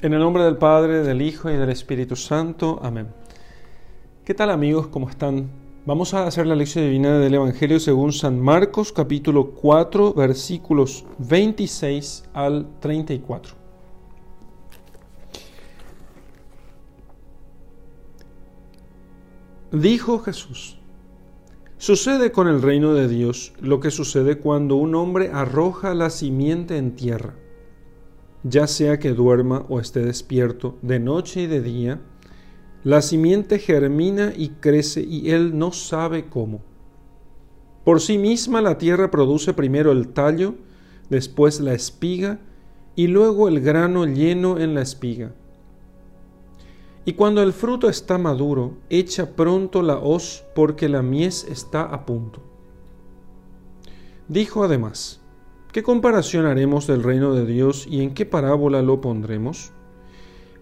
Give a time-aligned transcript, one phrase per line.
[0.00, 2.78] En el nombre del Padre, del Hijo y del Espíritu Santo.
[2.84, 3.08] Amén.
[4.24, 4.86] ¿Qué tal amigos?
[4.86, 5.50] ¿Cómo están?
[5.86, 12.28] Vamos a hacer la lección divina del Evangelio según San Marcos capítulo 4 versículos 26
[12.32, 13.56] al 34.
[19.72, 20.78] Dijo Jesús,
[21.76, 26.76] sucede con el reino de Dios lo que sucede cuando un hombre arroja la simiente
[26.76, 27.34] en tierra
[28.42, 32.00] ya sea que duerma o esté despierto, de noche y de día,
[32.84, 36.60] la simiente germina y crece y él no sabe cómo.
[37.84, 40.54] Por sí misma la tierra produce primero el tallo,
[41.10, 42.38] después la espiga
[42.94, 45.32] y luego el grano lleno en la espiga.
[47.04, 52.04] Y cuando el fruto está maduro, echa pronto la hoz porque la mies está a
[52.04, 52.42] punto.
[54.28, 55.22] Dijo además,
[55.72, 59.72] ¿Qué comparación haremos del reino de Dios y en qué parábola lo pondremos?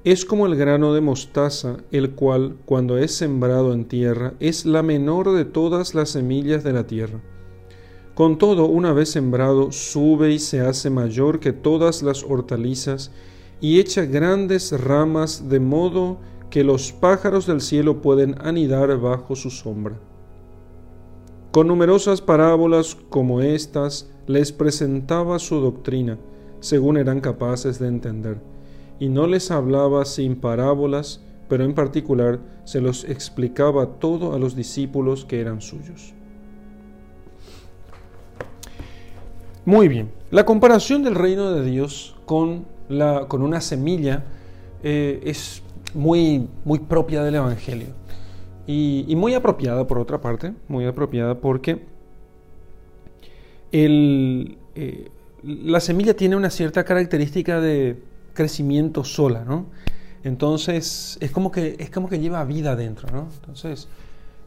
[0.03, 4.83] Es como el grano de mostaza, el cual, cuando es sembrado en tierra, es la
[4.83, 7.21] menor de todas las semillas de la tierra.
[8.17, 13.13] Con todo, una vez sembrado, sube y se hace mayor que todas las hortalizas,
[13.61, 16.19] y echa grandes ramas de modo
[16.51, 20.01] que los pájaros del cielo pueden anidar bajo su sombra.
[21.57, 26.19] Con numerosas parábolas como estas, les presentaba su doctrina,
[26.61, 28.43] según eran capaces de entender,
[29.01, 34.55] y no les hablaba sin parábolas, pero en particular se los explicaba todo a los
[34.55, 36.13] discípulos que eran suyos.
[39.65, 44.25] Muy bien, la comparación del reino de Dios con, la, con una semilla
[44.83, 45.63] eh, es
[45.95, 48.06] muy, muy propia del Evangelio
[48.67, 51.81] y, muy apropiada por otra parte, muy apropiada porque
[53.73, 55.11] eh,
[55.43, 57.97] la semilla tiene una cierta característica de
[58.35, 59.67] crecimiento sola, ¿no?
[60.25, 63.29] Entonces, es como que, es como que lleva vida adentro, ¿no?
[63.41, 63.89] Entonces,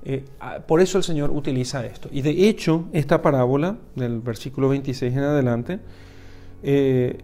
[0.03, 0.23] eh,
[0.67, 2.09] por eso el Señor utiliza esto.
[2.11, 5.79] Y de hecho, esta parábola, del versículo 26 en adelante,
[6.63, 7.19] eh,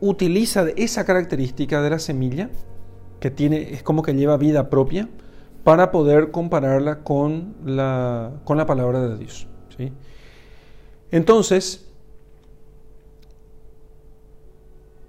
[0.00, 2.50] utiliza esa característica de la semilla,
[3.20, 5.08] que tiene, es como que lleva vida propia,
[5.66, 9.48] para poder compararla con la, con la palabra de Dios.
[9.76, 9.92] ¿sí?
[11.10, 11.88] Entonces,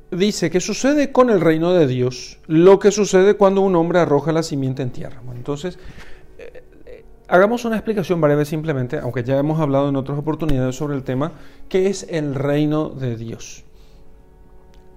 [0.10, 4.32] dice que sucede con el reino de Dios lo que sucede cuando un hombre arroja
[4.32, 5.22] la simiente en tierra.
[5.36, 5.78] entonces,
[6.40, 11.04] eh, hagamos una explicación breve simplemente, aunque ya hemos hablado en otras oportunidades sobre el
[11.04, 11.34] tema,
[11.70, 13.64] ¿qué es el reino de Dios?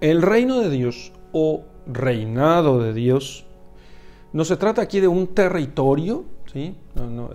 [0.00, 3.44] El reino de Dios o reinado de Dios,
[4.32, 6.74] no se trata aquí de un territorio, ¿sí?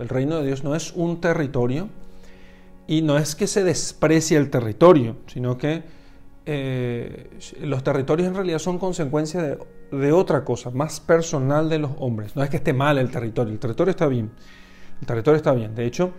[0.00, 1.88] el reino de Dios no es un territorio,
[2.86, 5.82] y no es que se desprecie el territorio, sino que
[6.48, 7.28] eh,
[7.60, 9.58] los territorios en realidad son consecuencia
[9.90, 12.36] de, otra cosa, más personal de los hombres.
[12.36, 14.30] No es que esté mal el territorio, el territorio está bien.
[15.00, 15.74] El territorio está bien.
[15.74, 16.12] De hecho,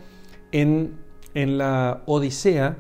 [0.52, 0.98] en,
[1.34, 2.78] la Odisea,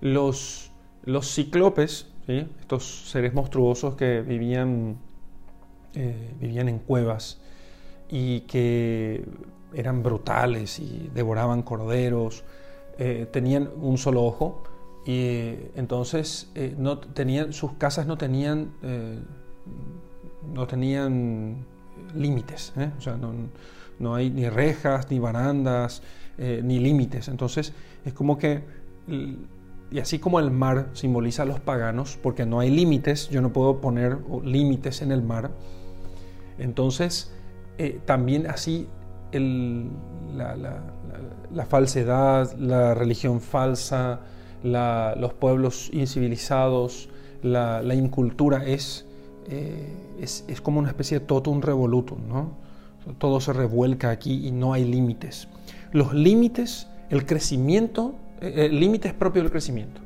[0.00, 0.70] los,
[1.04, 4.98] los cíclopes, estos seres monstruosos que vivían,
[5.96, 7.40] eh, vivían en cuevas
[8.08, 9.24] y que
[9.72, 12.44] eran brutales y devoraban corderos,
[12.98, 14.64] eh, tenían un solo ojo
[15.06, 18.72] y entonces eh, no tenían, sus casas no tenían,
[20.52, 21.64] no tenían
[22.14, 23.16] límites, o sea,
[23.98, 26.02] no, hay ni rejas, ni barandas,
[26.38, 27.28] ni límites.
[27.28, 27.72] Entonces
[28.04, 28.64] es como que,
[29.06, 33.52] y así como el mar simboliza a los paganos, porque no hay límites, yo no
[33.52, 35.52] puedo poner límites en el mar,
[36.58, 37.32] entonces
[38.06, 38.86] también así
[41.52, 44.20] la, falsedad, la religión falsa,
[44.62, 47.08] los pueblos incivilizados,
[47.42, 49.06] la, incultura es,
[49.48, 52.64] eh, es, es, como una especie de totum revolutum, ¿no?
[53.18, 55.48] Todo se revuelca aquí y no hay límites.
[55.92, 60.00] Los límites, el crecimiento, eh, el límite es propio del crecimiento.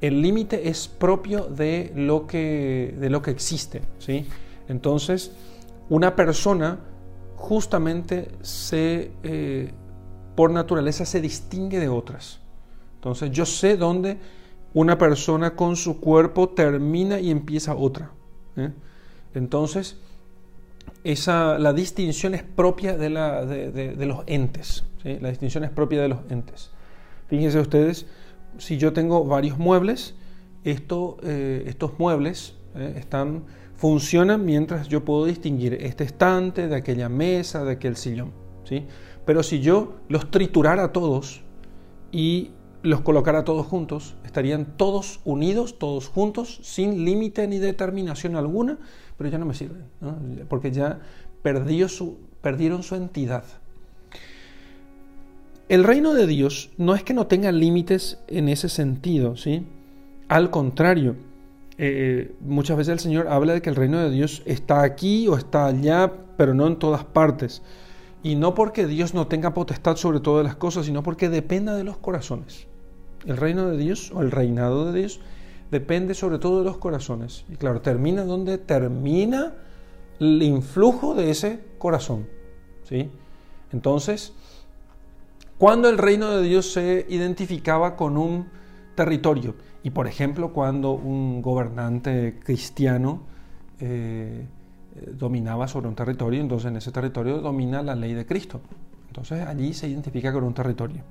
[0.00, 4.26] El límite es propio de lo que, de lo que existe, ¿sí?
[4.68, 5.32] Entonces,
[5.88, 6.78] una persona
[7.36, 9.72] justamente se, eh,
[10.34, 12.40] por naturaleza se distingue de otras.
[12.96, 14.18] Entonces yo sé dónde
[14.74, 18.10] una persona con su cuerpo termina y empieza otra.
[18.56, 18.70] ¿eh?
[19.34, 19.98] Entonces,
[21.04, 24.84] esa, la distinción es propia de, la, de, los entes.
[25.04, 26.70] La distinción es propia de los entes.
[27.28, 28.06] Fíjense ustedes,
[28.58, 30.14] si yo tengo varios muebles,
[30.64, 33.44] eh, estos muebles están
[33.78, 38.32] funcionan mientras yo puedo distinguir este estante de aquella mesa, de aquel sillón.
[38.64, 38.84] ¿sí?
[39.24, 41.42] Pero si yo los triturara todos
[42.10, 42.50] y
[42.82, 48.78] los colocara todos juntos, estarían todos unidos, todos juntos, sin límite ni determinación alguna,
[49.16, 49.84] pero ya no me sirven,
[50.48, 51.00] porque ya
[51.42, 53.44] perdieron su entidad.
[55.68, 59.66] El reino de Dios no es que no tenga límites en ese sentido, ¿sí?
[60.28, 61.16] Al contrario,
[61.78, 65.36] eh, muchas veces el Señor habla de que el reino de Dios está aquí o
[65.36, 67.62] está allá, pero no en todas partes.
[68.22, 71.84] Y no porque Dios no tenga potestad sobre todas las cosas, sino porque dependa de
[71.84, 72.66] los corazones.
[73.24, 75.20] El reino de Dios o el reinado de Dios
[75.70, 77.44] depende sobre todo de los corazones.
[77.48, 79.54] Y claro, termina donde termina
[80.18, 82.26] el influjo de ese corazón.
[82.88, 83.08] ¿sí?
[83.72, 84.32] Entonces,
[85.58, 88.57] cuando el reino de Dios se identificaba con un
[88.98, 89.54] territorio,
[89.84, 93.20] y por ejemplo cuando un gobernante cristiano
[93.78, 94.44] eh,
[95.14, 98.60] dominaba sobre un territorio, entonces en ese territorio domina la ley de Cristo.
[99.06, 101.04] Entonces allí se identifica con un territorio.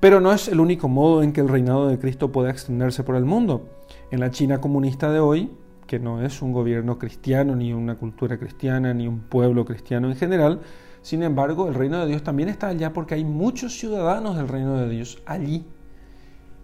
[0.00, 3.16] Pero no es el único modo en que el reinado de Cristo puede extenderse por
[3.16, 3.68] el mundo.
[4.10, 5.50] En la China comunista de hoy,
[5.86, 10.16] que no es un gobierno cristiano, ni una cultura cristiana, ni un pueblo cristiano en
[10.16, 10.62] general,
[11.02, 14.78] sin embargo, el reino de Dios también está allá porque hay muchos ciudadanos del reino
[14.78, 15.66] de Dios allí.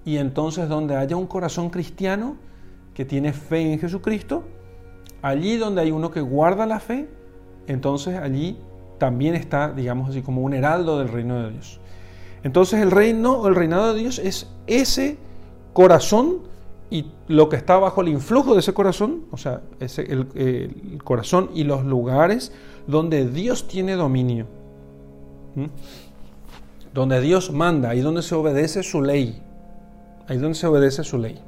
[0.05, 2.37] Y entonces donde haya un corazón cristiano
[2.95, 4.45] que tiene fe en Jesucristo,
[5.23, 7.09] allí donde hay uno que guarda la fe,
[7.67, 8.59] entonces allí
[8.99, 11.81] también está, digamos así, como un heraldo del reino de Dios.
[12.43, 15.19] Entonces el reino o el reinado de Dios es ese
[15.73, 16.51] corazón
[16.91, 21.51] y lo que está bajo el influjo de ese corazón, o sea, ese, el, corazón
[21.55, 22.53] y los lugares
[22.87, 24.47] donde Dios tiene dominio,
[26.93, 29.41] donde Dios manda y donde se obedece su ley,
[30.31, 31.41] ahí donde se obedece su ley.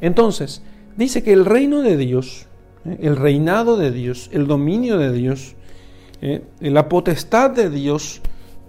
[0.00, 0.60] Entonces,
[0.96, 2.46] dice que el reino de Dios,
[2.84, 2.98] ¿eh?
[3.00, 5.54] el reinado de Dios, el dominio de Dios,
[6.20, 6.42] ¿eh?
[6.60, 8.20] la potestad de Dios,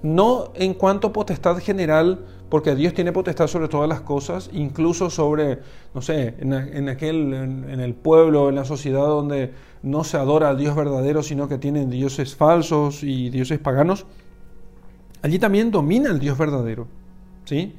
[0.03, 2.19] no en cuanto potestad general,
[2.49, 5.61] porque Dios tiene potestad sobre todas las cosas, incluso sobre,
[5.95, 9.51] no sé, en, aquel, en, el pueblo, en la sociedad donde
[9.81, 14.05] no se adora al Dios verdadero, sino que tienen dioses falsos y dioses paganos.
[15.23, 16.85] Allí también domina el Dios verdadero,
[17.45, 17.73] ¿sí?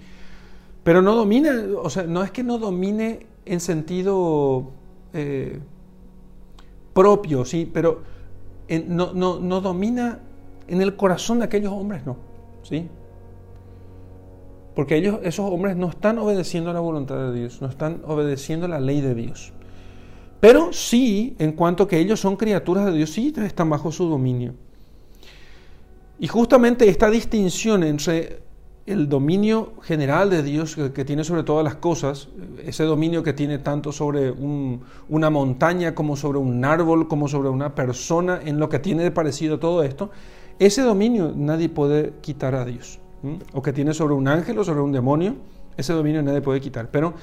[0.85, 1.51] Pero no domina,
[1.83, 4.71] o sea, no es que no domine en sentido
[5.15, 5.59] eh,
[6.93, 8.03] propio, sí, pero
[8.87, 10.21] no, no, no domina
[10.69, 12.17] en el corazón de aquellos hombres, no.
[12.63, 12.89] ¿Sí?
[14.75, 18.69] Porque ellos, esos hombres no están obedeciendo a la voluntad de Dios, no están obedeciendo
[18.69, 19.53] la ley de Dios.
[20.41, 24.55] Pero sí, en cuanto que ellos son criaturas de Dios, sí están bajo su dominio.
[26.19, 28.44] Y justamente esta distinción entre
[28.87, 32.29] el dominio general de Dios que, tiene sobre todas las cosas,
[32.65, 37.75] ese dominio que tiene tanto sobre una montaña como sobre un árbol, como sobre una
[37.75, 40.11] persona, en lo que tiene de parecido todo esto,
[40.59, 43.01] ese dominio nadie puede quitar a Dios.
[43.55, 45.37] O que tiene sobre un ángel o sobre un demonio,
[45.79, 46.91] ese dominio nadie puede quitar.
[46.91, 47.15] Pero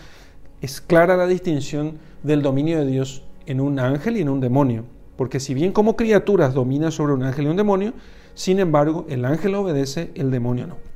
[0.61, 4.83] es clara la distinción del dominio de Dios en un ángel y en un demonio.
[5.15, 7.93] Porque si bien como criaturas domina sobre un ángel y un demonio,
[8.33, 10.90] sin embargo el ángel obedece, el demonio no.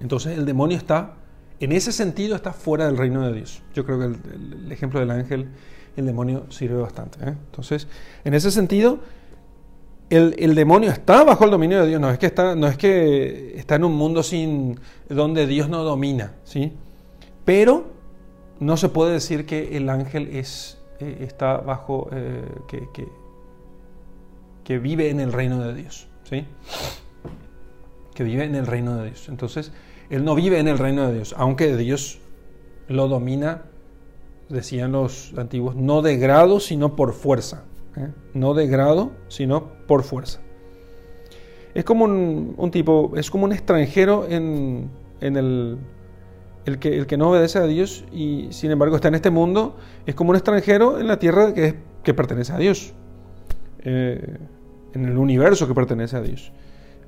[0.00, 1.14] Entonces el demonio está,
[1.60, 3.62] en ese sentido, está fuera del reino de Dios.
[3.74, 5.48] Yo creo que el, ejemplo del ángel,
[5.96, 7.18] el demonio sirve bastante.
[7.24, 7.34] ¿eh?
[7.46, 7.88] Entonces,
[8.24, 9.00] en ese sentido,
[10.10, 12.00] el, demonio está bajo el dominio de Dios.
[12.00, 14.78] No es que está, no es que está en un mundo sin
[15.08, 16.72] donde Dios no domina, ¿sí?
[17.44, 17.86] Pero
[18.60, 23.08] no se puede decir que el ángel es, eh, está bajo, eh, que, que,
[24.64, 26.44] que vive en el reino de Dios, ¿sí?
[28.14, 29.28] Que vive en el reino de Dios.
[29.28, 29.72] Entonces,
[30.10, 32.20] él no vive en el reino de Dios, aunque Dios
[32.88, 33.62] lo domina,
[34.48, 37.64] decían los antiguos, no de grado, sino por fuerza.
[37.96, 38.08] ¿eh?
[38.34, 40.40] No de grado, sino por fuerza.
[41.74, 44.88] Es como un, tipo, es como un extranjero en,
[45.20, 45.78] el,
[46.64, 49.76] el, que, el que no obedece a Dios y sin embargo está en este mundo,
[50.06, 51.74] es como un extranjero en la tierra que,
[52.14, 52.94] pertenece a Dios,
[53.80, 54.38] eh,
[54.94, 56.50] en el universo que pertenece a Dios.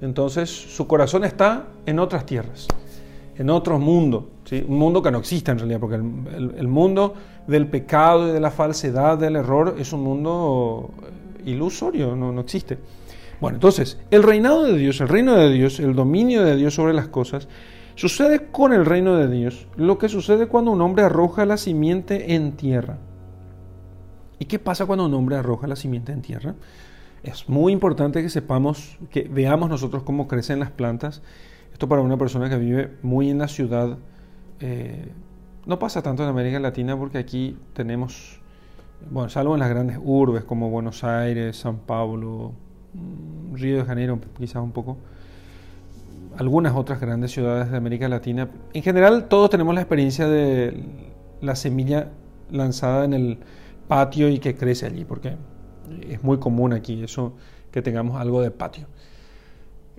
[0.02, 2.68] Entonces su corazón está en otras tierras
[3.38, 4.64] en otro mundo, ¿sí?
[4.66, 7.14] un mundo que no existe en realidad, porque el, mundo
[7.46, 12.40] del pecado y de la falsedad, del error, es un mundo eh, ilusorio, no, no
[12.40, 12.78] existe.
[13.40, 16.92] Bueno, entonces, el reinado de Dios, el reino de Dios, el dominio de Dios sobre
[16.92, 17.46] las cosas,
[17.94, 22.34] sucede con el reino de Dios lo que sucede cuando un hombre arroja la simiente
[22.34, 22.98] en tierra.
[24.40, 26.56] ¿Y qué pasa cuando un hombre arroja la simiente en tierra?
[27.22, 31.22] Es muy importante que sepamos, que veamos nosotros cómo crecen las plantas
[31.78, 33.98] esto para una persona que vive muy en la ciudad,
[34.58, 35.12] eh,
[35.64, 38.40] no pasa tanto en América Latina porque aquí tenemos,
[39.12, 42.52] bueno, salvo en las grandes urbes como Buenos Aires, San Paulo,
[42.94, 44.96] mm, Río de Janeiro, quizás un poco.
[46.36, 48.48] algunas otras grandes ciudades de América Latina.
[48.74, 50.82] En general, todos tenemos la experiencia de
[51.40, 52.08] la semilla
[52.50, 53.38] lanzada en el
[53.86, 55.36] patio y que crece allí, porque
[56.08, 57.34] es muy común aquí eso
[57.70, 58.88] que tengamos algo de patio.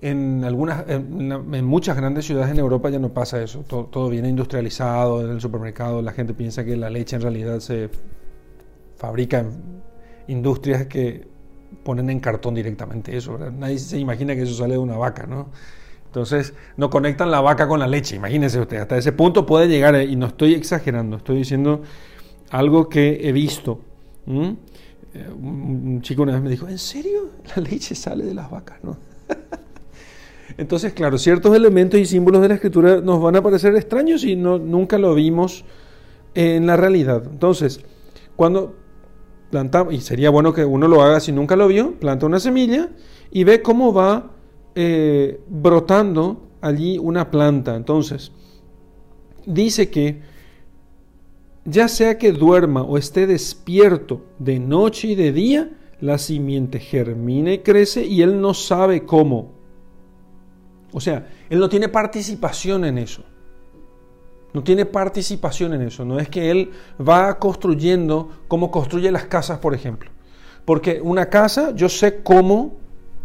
[0.02, 5.22] En, algunas, en, muchas grandes ciudades en Europa ya no pasa eso, todo, viene industrializado
[5.22, 7.90] en el supermercado, la gente piensa que la leche en realidad se
[8.96, 9.50] fabrica en
[10.26, 11.28] industrias que
[11.84, 15.50] ponen en cartón directamente eso, nadie se imagina que eso sale de una vaca, ¿no?
[16.06, 19.94] Entonces, no conectan la vaca con la leche, imagínense usted, hasta ese punto puede llegar,
[20.02, 21.82] y no estoy exagerando, estoy diciendo
[22.50, 23.80] algo que he visto.
[24.26, 27.30] Eh, un chico una vez me dijo, ¿en serio?
[27.54, 28.96] La leche sale de las vacas, ¿no?
[30.58, 34.36] Entonces, claro, ciertos elementos y símbolos de la escritura nos van a parecer extraños y
[34.36, 35.64] no, nunca lo vimos
[36.34, 37.22] en la realidad.
[37.30, 37.80] Entonces,
[38.36, 38.76] cuando
[39.50, 42.90] plantamos, y sería bueno que uno lo haga si nunca lo vio, planta una semilla
[43.30, 44.32] y ve cómo va
[44.74, 47.74] eh, brotando allí una planta.
[47.76, 48.32] Entonces,
[49.46, 50.20] dice que
[51.64, 57.52] ya sea que duerma o esté despierto de noche y de día, la simiente germina
[57.52, 59.59] y crece y él no sabe cómo.
[60.92, 63.22] O sea, él no tiene participación en eso.
[64.52, 66.04] No tiene participación en eso.
[66.04, 66.70] No es que él
[67.00, 70.10] va construyendo como construye las casas, por ejemplo.
[70.64, 72.76] Porque una casa yo sé cómo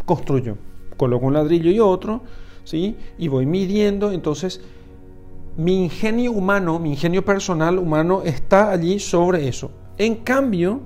[0.05, 0.57] construyo
[0.97, 2.21] coloco un ladrillo y otro,
[2.63, 2.95] ¿sí?
[3.17, 4.61] Y voy midiendo, entonces
[5.57, 9.71] mi ingenio humano, mi ingenio personal humano está allí sobre eso.
[9.97, 10.81] En cambio,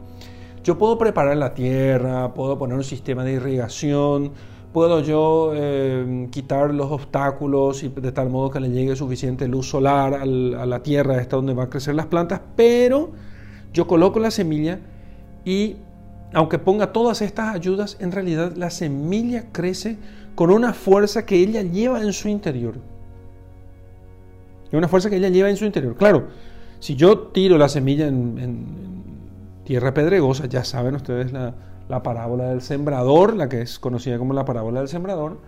[0.64, 4.32] yo puedo preparar la tierra, puedo poner un sistema de irrigación,
[4.74, 9.68] puedo yo eh, quitar los obstáculos y de tal modo que le llegue suficiente luz
[9.68, 13.12] solar a la tierra, esta donde van a crecer las plantas, pero
[13.74, 14.80] yo coloco la semilla
[15.46, 15.78] y
[16.34, 19.98] aunque ponga todas estas ayudas, en realidad la semilla crece
[20.36, 22.76] con una fuerza que ella lleva en su interior.
[24.72, 25.96] Y una fuerza que ella lleva en su interior.
[25.96, 26.28] Claro,
[26.80, 29.00] si yo tiro la semilla en,
[29.64, 31.54] tierra pedregosa, ya saben ustedes la,
[32.04, 35.40] parábola del sembrador, la que es conocida como la parábola del sembrador,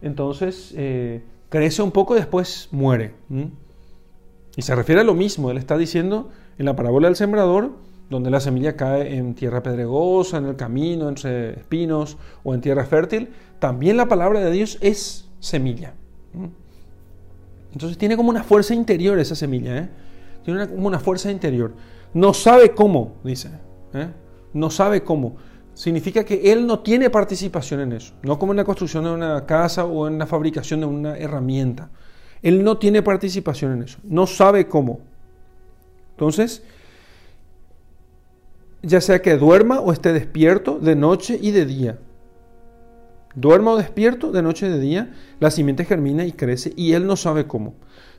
[0.00, 3.14] entonces eh, crece un poco y después muere.
[4.56, 7.70] Y se refiere a lo mismo, él está diciendo en la parábola del sembrador,
[8.10, 12.84] donde la semilla cae en tierra pedregosa, en el camino, entre espinos o en tierra
[12.84, 15.94] fértil, también la palabra de Dios es semilla.
[17.72, 19.88] Entonces tiene como una fuerza interior esa semilla, ¿eh?
[20.44, 21.72] tiene como una fuerza interior.
[22.14, 23.50] No sabe cómo, dice.
[23.94, 24.08] ¿eh?
[24.52, 25.36] No sabe cómo.
[25.74, 29.46] Significa que él no tiene participación en eso, no como en la construcción de una
[29.46, 31.90] casa o en la fabricación de una herramienta.
[32.42, 35.00] Él no tiene participación en eso, no sabe cómo.
[36.10, 36.62] Entonces,
[38.82, 41.98] ya sea que duerma o esté despierto de noche y de día.
[43.34, 47.06] Duerma o despierto de noche y de día, la simiente germina y crece y él
[47.06, 47.74] no sabe cómo.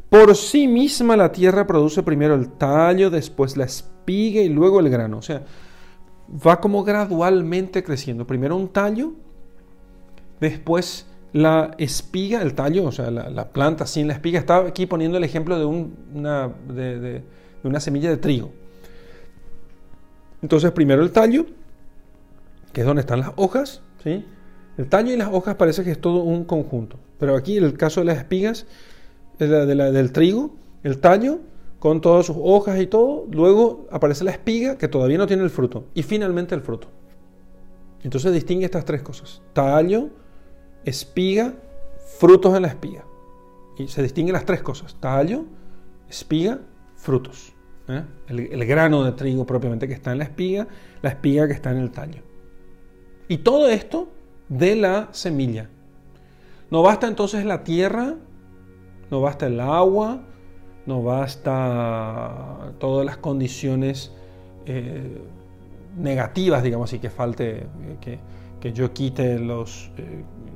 [0.09, 4.89] Por sí misma la tierra produce primero el tallo, después la espiga y luego el
[4.89, 5.17] grano.
[5.17, 5.43] O sea,
[6.33, 8.25] va como gradualmente creciendo.
[8.25, 9.13] Primero un tallo,
[10.39, 14.39] después la espiga, el tallo, o sea, la, planta sin la espiga.
[14.39, 17.23] Estaba aquí poniendo el ejemplo de, una, de
[17.63, 18.51] una semilla de trigo.
[20.43, 21.45] Entonces primero el tallo,
[22.73, 24.25] que es donde están las hojas, ¿sí?
[24.77, 26.97] El tallo y las hojas parece que es todo un conjunto.
[27.17, 28.65] Pero aquí en el caso de las espigas,
[29.39, 31.39] de del trigo, el tallo
[31.83, 35.49] con todas sus hojas y todo, luego aparece la espiga que todavía no tiene el
[35.49, 36.87] fruto y finalmente el fruto.
[38.03, 39.41] Entonces distingue estas tres cosas.
[39.51, 40.07] Tallo,
[40.85, 41.55] espiga,
[42.17, 43.03] frutos en la espiga.
[43.77, 44.95] Y se distinguen las tres cosas.
[45.01, 45.43] Tallo,
[46.07, 46.61] espiga,
[46.95, 47.51] frutos.
[47.89, 48.05] ¿eh?
[48.29, 50.69] el, grano de trigo propiamente que está en la espiga,
[51.01, 52.21] la espiga que está en el tallo.
[53.27, 54.07] Y todo esto
[54.47, 55.69] de la semilla.
[56.71, 58.15] No basta entonces la tierra,
[59.11, 60.21] no basta el agua,
[60.85, 64.11] no basta todas las condiciones
[64.65, 65.21] eh,
[65.97, 67.65] negativas, digamos así, que falte, eh,
[68.01, 68.19] que,
[68.59, 69.91] que yo quite los,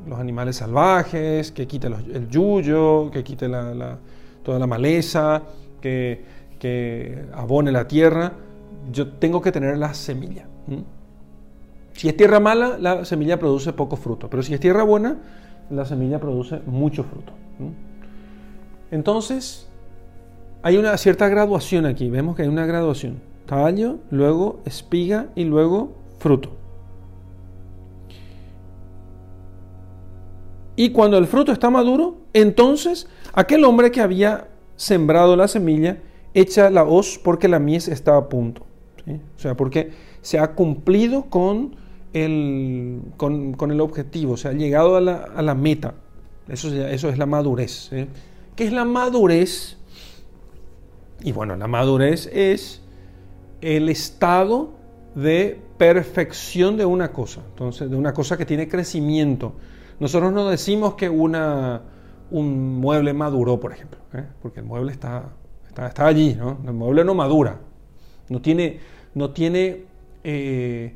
[0.07, 3.48] los, animales salvajes, que quite el yuyo, que quite
[4.43, 5.43] toda la maleza,
[5.81, 8.34] que que abone la tierra,
[8.91, 10.48] yo tengo que tener la semilla.
[11.93, 15.17] Si es tierra mala, la semilla produce poco fruto, pero si es tierra buena,
[15.69, 17.34] la semilla produce mucho fruto.
[18.91, 19.66] Entonces,
[20.67, 23.21] hay una cierta graduación aquí, vemos que hay una graduación.
[23.45, 26.51] Tallo, luego espiga y luego fruto.
[30.75, 36.00] Y cuando el fruto está maduro, entonces aquel hombre que había sembrado la semilla
[36.33, 38.65] echa la hoz porque la mies está a punto.
[39.07, 41.77] O sea, porque se ha cumplido con
[42.12, 45.93] el, con, el objetivo, se ha llegado a la, meta.
[46.50, 47.88] Eso, eso es la madurez.
[47.93, 48.09] ¿eh?
[48.57, 49.76] ¿Qué es la madurez?
[51.21, 52.81] Y bueno, la madurez es
[53.62, 54.71] el estado
[55.15, 59.53] de perfección de una cosa, entonces de una cosa que tiene crecimiento.
[60.00, 61.81] Nosotros no decimos que una,
[62.29, 64.25] un mueble maduró, por ejemplo, ¿eh?
[64.41, 65.29] porque el mueble está,
[65.69, 66.59] está, allí, ¿no?
[66.65, 67.59] el mueble no madura,
[68.29, 68.79] no tiene,
[69.15, 69.86] no tiene
[70.24, 70.95] eh,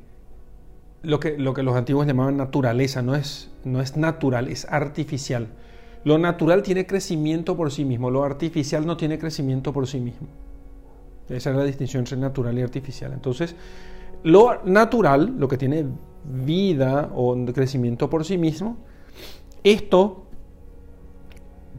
[1.02, 5.48] lo, que, lo que los antiguos llamaban naturaleza, no es, no es natural, es artificial.
[6.04, 10.28] Lo natural tiene crecimiento por sí mismo, lo artificial no tiene crecimiento por sí mismo.
[11.30, 13.14] Esa es la distinción entre natural y artificial.
[13.14, 13.56] Entonces,
[14.24, 15.86] lo natural, lo que tiene
[16.26, 18.78] vida o crecimiento por sí mismo,
[19.64, 20.26] esto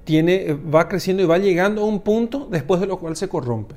[0.05, 3.75] tiene, va creciendo y va llegando a un punto después de lo cual se corrompe.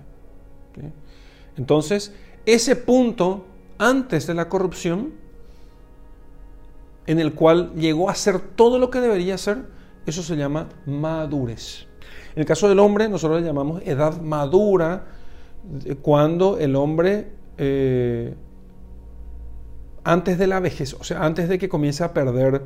[1.58, 2.14] Entonces,
[2.46, 3.46] ese punto
[3.78, 5.14] antes de la corrupción,
[7.08, 9.66] en el cual llegó a ser todo lo que debería ser,
[10.06, 11.88] eso se llama madurez.
[12.36, 15.06] En el caso del hombre, nosotros le llamamos edad madura,
[16.02, 18.36] cuando el hombre, eh,
[20.04, 22.62] antes de la vejez, o sea, antes de que comience a perder,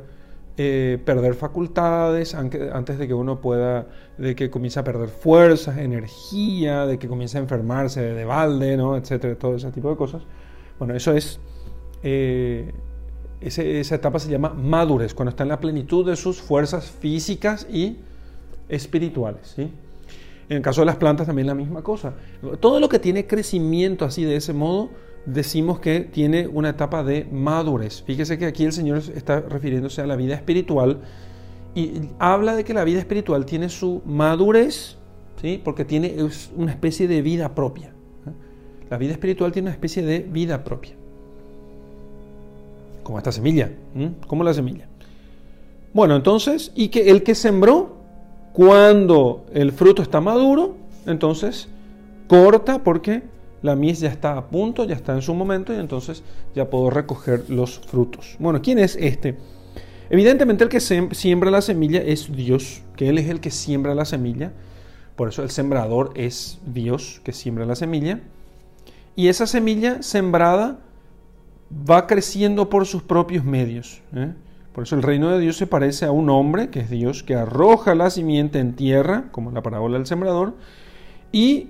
[0.56, 3.86] eh, perder facultades, antes de que uno pueda,
[4.18, 8.96] de que comience a perder fuerzas, energía, de que comience a enfermarse de balde, ¿no?
[8.96, 10.22] etcétera, todo ese tipo de cosas.
[10.78, 11.40] Bueno, eso es,
[12.02, 12.72] eh,
[13.40, 17.96] esa etapa se llama madurez, cuando está en la plenitud de sus fuerzas físicas y
[18.68, 19.56] espirituales.
[19.58, 22.14] En el caso de las plantas también la misma cosa.
[22.60, 24.90] Todo lo que tiene crecimiento así de ese modo,
[25.26, 28.02] decimos que tiene una etapa de madurez.
[28.02, 31.00] Fíjese que aquí el Señor está refiriéndose a la vida espiritual
[31.74, 34.96] y habla de que la vida espiritual tiene su madurez,
[35.40, 35.60] ¿sí?
[35.62, 36.16] porque tiene
[36.56, 37.88] una especie de vida propia.
[37.88, 38.32] ¿eh?
[38.90, 40.99] La vida espiritual tiene una especie de vida propia.
[43.10, 43.72] Como esta semilla,
[44.28, 44.86] como la semilla.
[45.92, 47.96] Bueno, entonces, y que el que sembró
[48.52, 50.76] cuando el fruto está maduro,
[51.06, 51.68] entonces
[52.28, 53.24] corta porque
[53.62, 56.22] la mies ya está a punto, ya está en su momento y entonces
[56.54, 58.36] ya puedo recoger los frutos.
[58.38, 59.36] Bueno, ¿quién es este?
[60.08, 64.04] Evidentemente el que siembra la semilla es Dios, que Él es el que siembra la
[64.04, 64.52] semilla.
[65.16, 68.20] Por eso el sembrador es Dios que siembra la semilla.
[69.16, 70.78] Y esa semilla sembrada
[71.70, 74.02] va creciendo por sus propios medios.
[74.14, 74.32] ¿eh?
[74.72, 77.34] Por eso el reino de Dios se parece a un hombre, que es Dios, que
[77.34, 80.54] arroja la simiente en tierra, como la parábola del sembrador,
[81.32, 81.68] y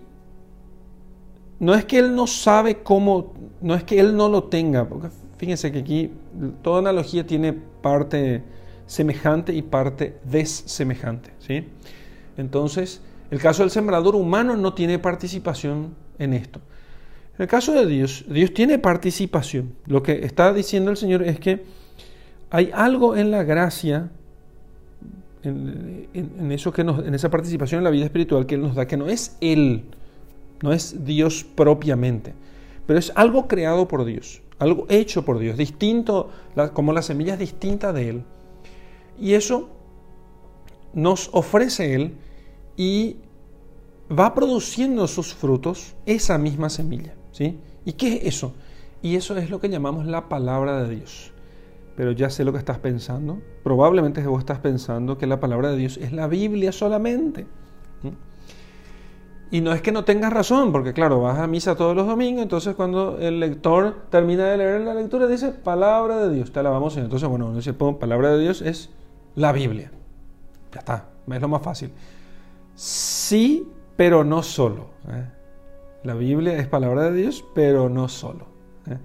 [1.58, 5.08] no es que él no sabe cómo, no es que él no lo tenga, porque
[5.36, 6.12] fíjense que aquí
[6.62, 8.42] toda analogía tiene parte
[8.86, 11.68] semejante y parte desemejante, ¿sí?
[12.36, 16.60] Entonces, el caso del sembrador humano no tiene participación en esto.
[17.40, 19.72] En el caso de Dios, Dios tiene participación.
[19.86, 21.64] Lo que está diciendo el Señor es que
[22.50, 24.10] hay algo en la gracia,
[25.42, 28.86] en, eso que nos, en esa participación en la vida espiritual que Él nos da,
[28.86, 29.84] que no es Él,
[30.62, 32.34] no es Dios propiamente,
[32.86, 36.28] pero es algo creado por Dios, algo hecho por Dios, distinto,
[36.74, 38.24] como la semilla es distinta de Él.
[39.18, 39.70] Y eso
[40.92, 42.18] nos ofrece Él
[42.76, 43.16] y
[44.12, 47.14] va produciendo sus frutos esa misma semilla.
[47.32, 47.58] ¿Sí?
[47.84, 48.54] ¿Y qué es eso?
[49.02, 51.32] Y eso es lo que llamamos la palabra de Dios
[52.00, 53.42] pero ya sé lo que estás pensando.
[53.62, 57.46] Probablemente vos estás pensando que la palabra de Dios es la Biblia solamente.
[59.50, 62.42] Y no es que no tengas razón, porque claro, vas a misa todos los domingos,
[62.42, 66.96] entonces cuando el lector termina de leer la lectura dice palabra de Dios, te alabamos.
[66.96, 68.88] Y entonces, bueno, dice, palabra de Dios es
[69.34, 69.90] la Biblia.
[70.72, 71.92] Ya está, es lo más fácil.
[72.74, 74.86] Sí, pero no solo.
[75.06, 75.26] ¿eh?
[76.02, 78.46] La Biblia es palabra de Dios, pero no solo.
[78.88, 78.98] ¿eh?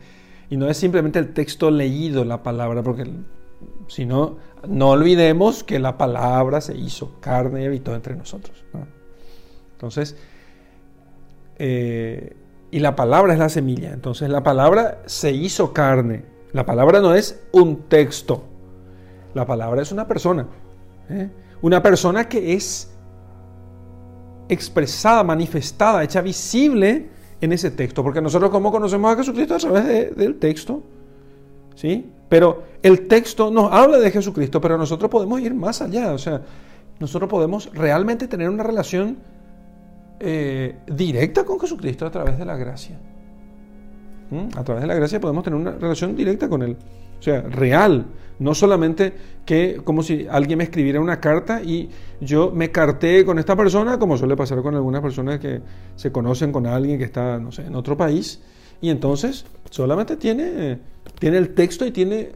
[0.50, 3.06] Y no es simplemente el texto leído, la palabra, porque
[3.88, 8.64] sino no olvidemos que la palabra se hizo carne y habitó entre nosotros.
[9.74, 10.16] Entonces,
[11.58, 12.36] eh,
[12.72, 13.92] y la palabra es la semilla.
[13.94, 16.26] Entonces la palabra se hizo carne.
[16.52, 18.44] La palabra no es un texto.
[19.34, 20.48] La palabra es una persona.
[21.10, 21.30] ¿eh?
[21.62, 22.95] Una persona que es
[24.50, 27.08] expresada, manifestada, hecha visible
[27.42, 30.82] en ese texto, porque nosotros cómo conocemos a Jesucristo a través del texto,
[31.76, 32.12] ¿sí?
[32.30, 36.42] Pero el texto nos habla de Jesucristo, pero nosotros podemos ir más allá, o sea,
[37.00, 39.18] nosotros podemos realmente tener una relación
[40.20, 42.98] eh, directa con Jesucristo a través de la gracia.
[44.32, 44.58] ¿Mm?
[44.58, 46.78] A través de la gracia podemos tener una relación directa con Él.
[47.20, 48.06] O sea, real.
[48.40, 49.14] No solamente
[49.46, 53.98] que como si alguien me escribiera una carta y yo me carté con esta persona,
[53.98, 55.62] como suele pasar con algunas personas que
[55.96, 58.42] se conocen con alguien que está, no sé, en otro país,
[58.82, 60.80] y entonces solamente tiene,
[61.20, 62.32] tiene el texto y tiene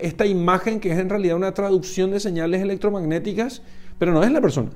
[0.00, 3.62] esta imagen que es en realidad una traducción de señales electromagnéticas,
[3.98, 4.70] pero no es la persona.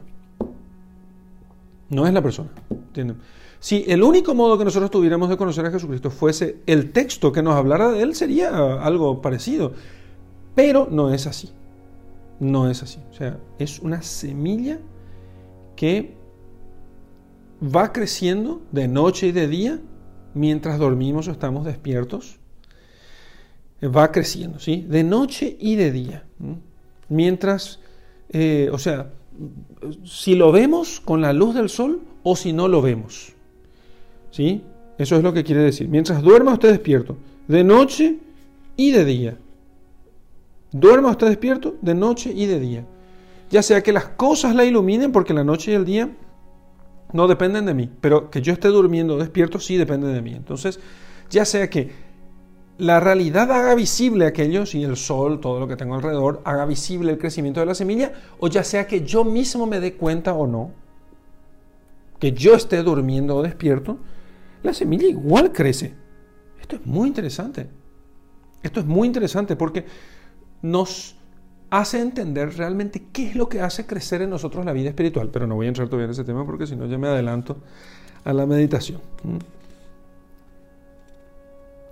[1.88, 2.50] No es la persona.
[2.70, 3.18] ¿entienden?
[3.58, 7.42] Si el único modo que nosotros tuviéramos de conocer a Jesucristo fuese el texto que
[7.42, 8.50] nos hablara de él, sería
[8.82, 9.72] algo parecido.
[10.56, 11.50] Pero no es así.
[12.40, 12.98] No es así.
[13.10, 14.80] O sea, es una semilla
[15.76, 16.16] que
[17.62, 19.80] va creciendo de noche y de día
[20.34, 22.38] mientras dormimos o estamos despiertos.
[23.82, 24.84] Va creciendo, ¿sí?
[24.88, 26.24] De noche y de día.
[27.08, 27.78] Mientras,
[28.30, 29.12] eh, o sea,
[30.04, 33.34] si lo vemos con la luz del sol o si no lo vemos.
[34.30, 34.62] ¿Sí?
[34.96, 35.88] Eso es lo que quiere decir.
[35.88, 38.16] Mientras duerma usted despierto, de noche
[38.76, 39.38] y de día.
[40.80, 42.86] Duerma usted despierto de noche y de día.
[43.50, 46.10] Ya sea que las cosas la iluminen, porque la noche y el día
[47.12, 50.32] no dependen de mí, pero que yo esté durmiendo despierto sí depende de mí.
[50.34, 50.80] Entonces,
[51.30, 51.90] ya sea que
[52.78, 57.12] la realidad haga visible aquello, si el sol, todo lo que tengo alrededor, haga visible
[57.12, 60.46] el crecimiento de la semilla, o ya sea que yo mismo me dé cuenta o
[60.46, 60.72] no,
[62.18, 63.98] que yo esté durmiendo o despierto,
[64.62, 65.94] la semilla igual crece.
[66.60, 67.68] Esto es muy interesante.
[68.62, 69.84] Esto es muy interesante porque
[70.62, 71.16] nos
[71.70, 75.30] hace entender realmente qué es lo que hace crecer en nosotros la vida espiritual.
[75.32, 77.56] Pero no voy a entrar todavía en ese tema porque si no ya me adelanto
[78.24, 79.00] a la meditación.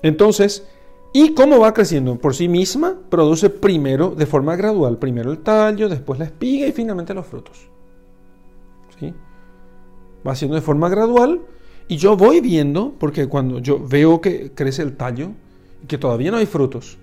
[0.03, 0.67] Entonces,
[1.13, 2.19] ¿y cómo va creciendo?
[2.19, 6.73] Por sí misma produce primero, de forma gradual, primero el tallo, después la espiga y
[6.73, 7.69] finalmente los frutos.
[8.99, 9.13] ¿Sí?
[10.27, 11.41] Va haciendo de forma gradual
[11.89, 15.31] y yo voy viendo, porque cuando yo veo que crece el tallo
[15.83, 16.99] y que todavía no hay frutos,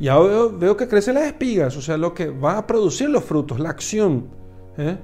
[0.00, 3.24] y ahora veo, que crecen las espigas, o sea, lo que va a producir los
[3.24, 4.28] frutos, la acción.
[4.76, 4.96] ¿eh?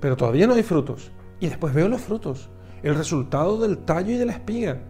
[0.00, 1.12] Pero todavía no hay frutos.
[1.38, 2.50] Y después veo los frutos,
[2.82, 4.80] el resultado del tallo y de la espiga.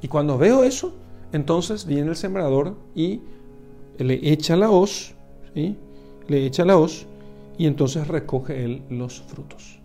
[0.00, 0.94] Y cuando veo eso,
[1.32, 3.20] entonces viene el sembrador y
[3.98, 5.14] le echa la hoz,
[5.54, 5.76] ¿sí?
[6.26, 7.06] le echa la hoz
[7.56, 9.80] y entonces recoge él los frutos.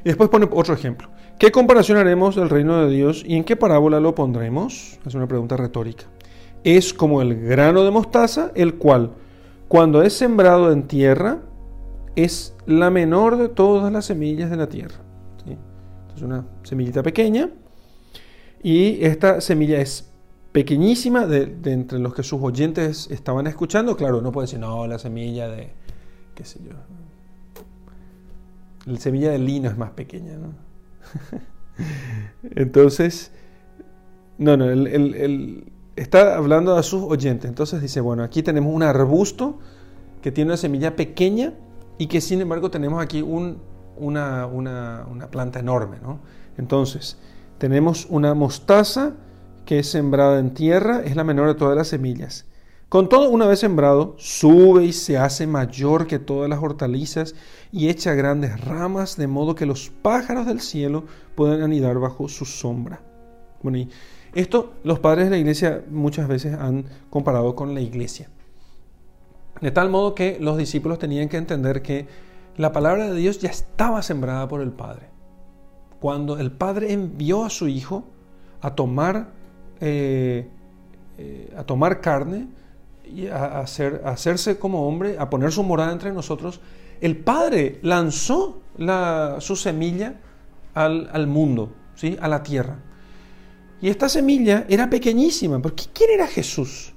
[0.00, 1.08] Y después pone otro ejemplo.
[1.38, 4.98] ¿Qué comparación haremos del reino de Dios y en qué parábola lo pondremos?
[5.06, 6.06] Es una pregunta retórica.
[6.64, 9.12] Es como el grano de mostaza, el cual,
[9.68, 11.38] cuando es sembrado en tierra,
[12.16, 14.96] es la menor de todas las semillas de la tierra.
[16.16, 17.50] Es una semillita pequeña
[18.60, 20.10] y esta semilla es
[20.50, 23.96] pequeñísima de, entre los que sus oyentes estaban escuchando.
[23.96, 25.70] Claro, no puede decir, no, la semilla de,
[26.34, 26.72] qué sé yo,
[28.86, 30.67] la semilla de lino es más pequeña, ¿no?
[32.54, 33.30] Entonces,
[34.38, 37.48] no, no, él, está hablando a sus oyentes.
[37.48, 39.58] Entonces dice, bueno, aquí tenemos un arbusto
[40.22, 41.54] que tiene una semilla pequeña
[41.98, 45.98] y que sin embargo tenemos aquí una, una, planta enorme.
[46.02, 46.20] ¿no?
[46.56, 47.18] Entonces,
[47.58, 49.14] tenemos una mostaza
[49.64, 52.46] que es sembrada en tierra, es la menor de todas las semillas.
[52.88, 57.34] Con todo, una vez sembrado, sube y se hace mayor que todas las hortalizas
[57.70, 61.04] y echa grandes ramas, de modo que los pájaros del cielo
[61.34, 63.00] puedan anidar bajo su sombra.
[63.62, 63.88] Bueno,
[64.34, 68.28] esto los padres de la iglesia muchas veces han comparado con la iglesia.
[69.60, 72.06] De tal modo que los discípulos tenían que entender que
[72.56, 75.08] la palabra de Dios ya estaba sembrada por el Padre.
[76.00, 78.04] Cuando el Padre envió a su Hijo
[78.60, 79.30] a tomar,
[79.80, 80.48] eh,
[81.18, 82.48] eh, a tomar carne,
[83.04, 86.60] y a, hacer, hacerse como hombre, a poner su morada entre nosotros,
[87.00, 88.60] el Padre lanzó
[89.40, 90.20] su semilla
[90.74, 92.16] al, mundo, ¿sí?
[92.20, 92.78] a la tierra.
[93.80, 96.92] Y esta semilla era pequeñísima, porque ¿quién era Jesús?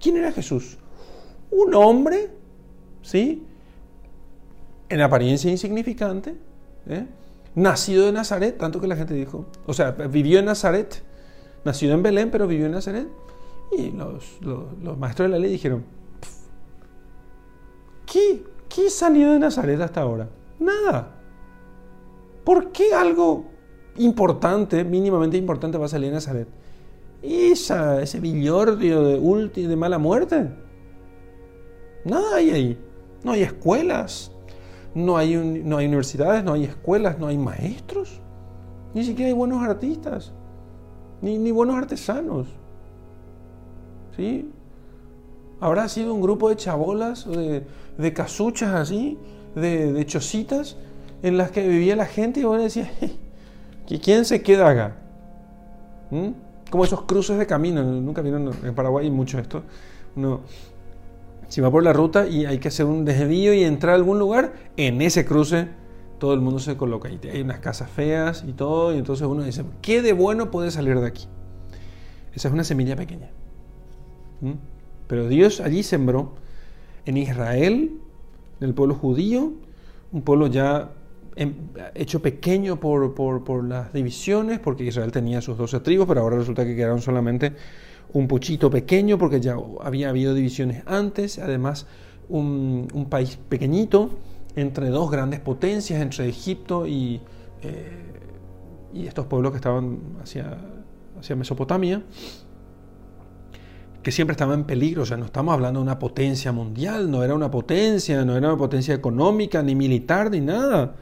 [0.00, 0.78] ¿Quién era Jesús?
[1.50, 2.30] Un hombre,
[3.02, 3.46] ¿sí?
[4.88, 6.34] En apariencia insignificante,
[6.86, 7.06] ¿eh?
[7.54, 11.02] nacido de Nazaret, tanto que la gente dijo, o sea, vivió en Nazaret,
[11.64, 13.06] nacido en Belén, pero vivió en Nazaret.
[13.76, 14.40] Y los,
[14.98, 15.84] maestros de la ley dijeron,
[18.06, 20.28] ¿qué, ¿qué salió de Nazaret hasta ahora?
[20.58, 21.08] Nada.
[22.44, 23.44] ¿Por qué algo
[23.96, 26.48] importante, mínimamente importante, va a salir de Nazaret?
[27.22, 30.50] Esa, ese villordio de, de mala muerte.
[32.04, 32.78] Nada hay ahí.
[33.22, 34.32] No hay escuelas,
[34.94, 38.20] no hay, no hay universidades, no hay escuelas, no hay maestros.
[38.94, 40.32] Ni siquiera hay buenos artistas,
[41.20, 42.48] ni, ni buenos artesanos.
[44.16, 44.50] ¿sí?
[45.60, 47.64] Habrá sido un grupo de chabolas, de,
[47.98, 49.18] de casuchas así,
[49.54, 50.76] de, de, chocitas,
[51.22, 52.90] en las que vivía la gente y vos decías,
[54.02, 54.96] ¿quién se queda acá?
[56.10, 56.28] ¿Mm?
[56.70, 59.62] Como esos cruces de camino, nunca vieron en Paraguay mucho esto.
[60.16, 60.40] Uno,
[61.48, 64.18] si va por la ruta y hay que hacer un desvío y entrar a algún
[64.18, 65.68] lugar, en ese cruce
[66.18, 67.10] todo el mundo se coloca.
[67.10, 70.70] Y hay unas casas feas y todo, y entonces uno dice, ¿qué de bueno puede
[70.70, 71.26] salir de aquí?
[72.32, 73.28] Esa es una semilla pequeña.
[75.08, 76.34] Pero Dios allí sembró
[77.06, 77.98] en Israel,
[78.60, 79.52] en el pueblo judío,
[80.12, 80.92] un pueblo ya
[81.36, 81.54] em,
[81.94, 86.76] hecho pequeño por, las divisiones, porque Israel tenía sus doce tribus, pero ahora resulta que
[86.76, 87.52] quedaron solamente
[88.12, 91.86] un puchito pequeño, porque ya había habido divisiones antes, además
[92.28, 94.10] un, país pequeñito,
[94.54, 97.20] entre dos grandes potencias, entre Egipto y,
[97.62, 97.90] eh,
[98.92, 100.58] y estos pueblos que estaban hacia,
[101.18, 102.02] hacia Mesopotamia
[104.02, 105.02] que siempre estaba en peligro.
[105.02, 108.48] O sea, no estamos hablando de una potencia mundial, no era una potencia, no era
[108.48, 110.96] una potencia económica, ni militar, ni nada.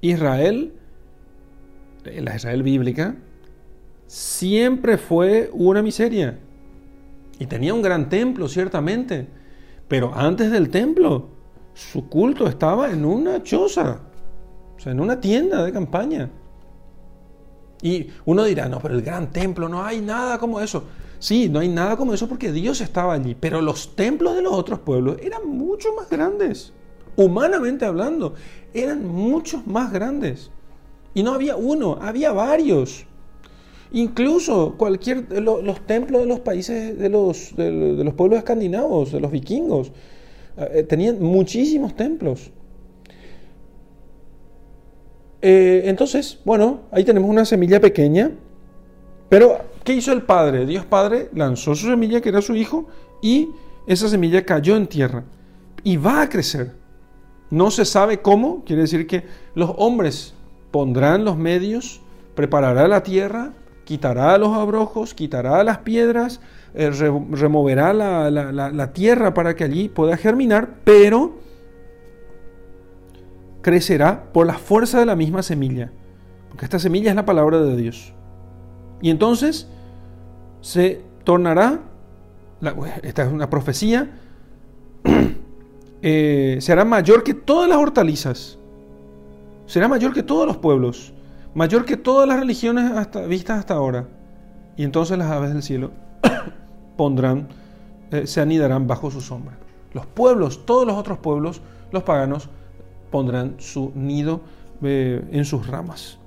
[0.00, 0.72] Israel,
[2.04, 3.16] la Israel bíblica,
[4.06, 6.38] siempre fue una miseria.
[7.38, 9.26] Y tenía un gran templo, ciertamente.
[9.88, 11.28] Pero antes del templo,
[11.74, 14.00] su culto estaba en una choza,
[14.76, 16.30] o sea, en una tienda de campaña.
[17.82, 20.84] Y uno dirá, no, pero el gran templo, no hay nada como eso.
[21.18, 24.52] Sí, no hay nada como eso porque Dios estaba allí, pero los templos de los
[24.52, 26.72] otros pueblos eran mucho más grandes.
[27.16, 28.34] Humanamente hablando,
[28.74, 30.50] eran mucho más grandes.
[31.14, 33.06] Y no había uno, había varios.
[33.92, 37.70] Incluso cualquier los templos de los países de los, de,
[38.04, 39.92] los pueblos escandinavos, de los vikingos,
[40.58, 42.50] eh, tenían muchísimos templos.
[45.42, 48.30] Eh, entonces, bueno, ahí tenemos una semilla pequeña,
[49.28, 50.66] pero ¿qué hizo el Padre?
[50.66, 52.86] Dios Padre lanzó su semilla, que era su Hijo,
[53.20, 53.48] y
[53.86, 55.24] esa semilla cayó en tierra
[55.82, 56.72] y va a crecer.
[57.50, 60.34] No se sabe cómo, quiere decir que los hombres
[60.70, 62.00] pondrán los medios,
[62.34, 63.52] preparará la tierra,
[63.84, 66.40] quitará los abrojos, quitará las piedras,
[66.74, 71.45] eh, removerá la tierra para que allí pueda germinar, pero
[73.66, 75.90] crecerá por la fuerza de la misma semilla,
[76.48, 78.12] porque esta semilla es la palabra de Dios.
[79.02, 79.66] Y entonces
[80.60, 81.80] se tornará,
[83.02, 84.20] esta es una profecía,
[86.02, 88.56] eh, será mayor que todas las hortalizas,
[89.66, 91.12] será mayor que todos los pueblos,
[91.52, 94.06] mayor que todas las religiones hasta, vistas hasta ahora.
[94.76, 95.90] Y entonces las aves del cielo
[96.96, 97.48] pondrán,
[98.12, 99.58] eh, se anidarán bajo su sombra.
[99.92, 102.48] Los pueblos, todos los otros pueblos, los paganos,
[103.10, 104.40] pondrán su nido
[104.82, 106.18] eh, en sus ramas.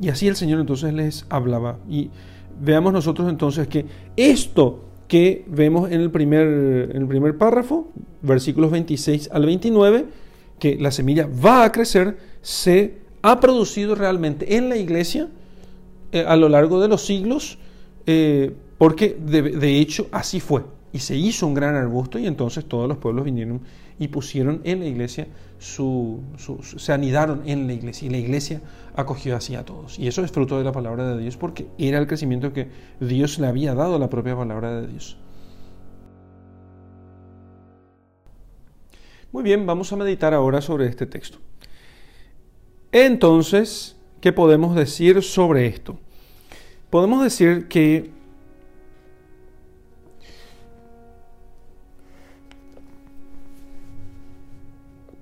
[0.00, 1.78] Y así el Señor entonces les hablaba.
[1.88, 2.10] Y
[2.60, 7.88] veamos nosotros entonces que esto que vemos en el primer, en el primer párrafo,
[8.22, 10.06] versículos 26 al 29,
[10.58, 15.28] que la semilla va a crecer, se ha producido realmente en la iglesia
[16.12, 17.58] eh, a lo largo de los siglos,
[18.06, 20.62] eh, porque de, de hecho así fue.
[20.94, 23.62] Y se hizo un gran arbusto y entonces todos los pueblos vinieron
[23.98, 25.26] y pusieron en la iglesia
[25.58, 26.22] su,
[26.76, 28.60] se anidaron en la iglesia y la iglesia
[28.94, 29.98] acogió así a todos.
[29.98, 32.68] Y eso es fruto de la palabra de Dios porque era el crecimiento que
[33.00, 35.18] Dios le había dado a la propia palabra de Dios.
[39.32, 41.38] Muy bien, vamos a meditar ahora sobre este texto.
[42.92, 45.98] Entonces, ¿qué podemos decir sobre esto?
[46.88, 48.13] Podemos decir que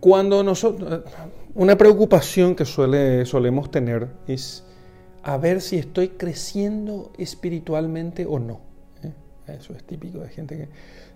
[0.03, 1.03] Cuando nosotros,
[1.55, 4.65] una preocupación que solemos tener es
[5.23, 8.63] a ver si estoy creciendo espiritualmente o no.
[9.05, 9.13] ¿eh?
[9.57, 10.69] Eso es típico de gente que,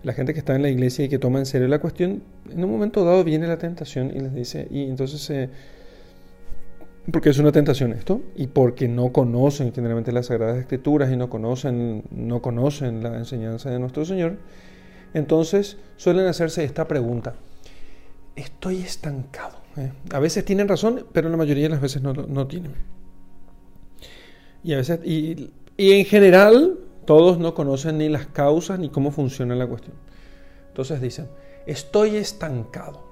[0.05, 2.63] la gente que está en la iglesia y que toma en serio la cuestión, en
[2.63, 5.51] un momento dado viene la tentación y les dice, y entonces, eh,
[7.11, 11.29] porque es una tentación esto, y porque no conocen generalmente las Sagradas Escrituras y no
[11.29, 14.37] conocen, no conocen la enseñanza de nuestro Señor,
[15.13, 17.35] entonces suelen hacerse esta pregunta
[18.37, 19.57] estoy estancado.
[19.77, 19.91] ¿eh?
[20.13, 22.75] A veces tienen razón, pero la mayoría de las veces no, tienen.
[24.63, 29.55] Y, a veces, y, en general, todos no conocen ni las causas ni cómo funciona
[29.55, 29.97] la cuestión.
[30.69, 31.29] Entonces dicen,
[31.67, 33.03] estoy estancado,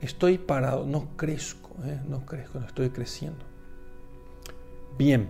[0.00, 2.00] estoy parado, no crezco, ¿eh?
[2.08, 3.44] no crezco, no estoy creciendo.
[4.98, 5.28] Bien,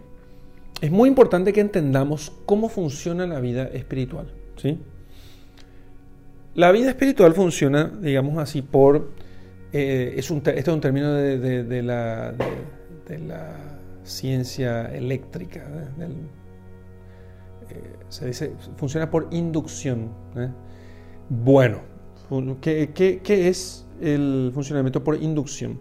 [0.81, 4.33] es muy importante que entendamos cómo funciona la vida espiritual.
[4.57, 4.79] ¿sí?
[6.57, 9.11] La vida espiritual funciona, digamos así, por...
[9.75, 12.33] Eh, es un, este es un término de, la,
[14.05, 15.67] ciencia eléctrica.
[17.69, 20.09] Eh, se dice, funciona por inducción.
[20.35, 20.49] ¿eh?
[21.29, 21.83] Bueno,
[22.63, 25.79] ¿qué, es el funcionamiento por inducción?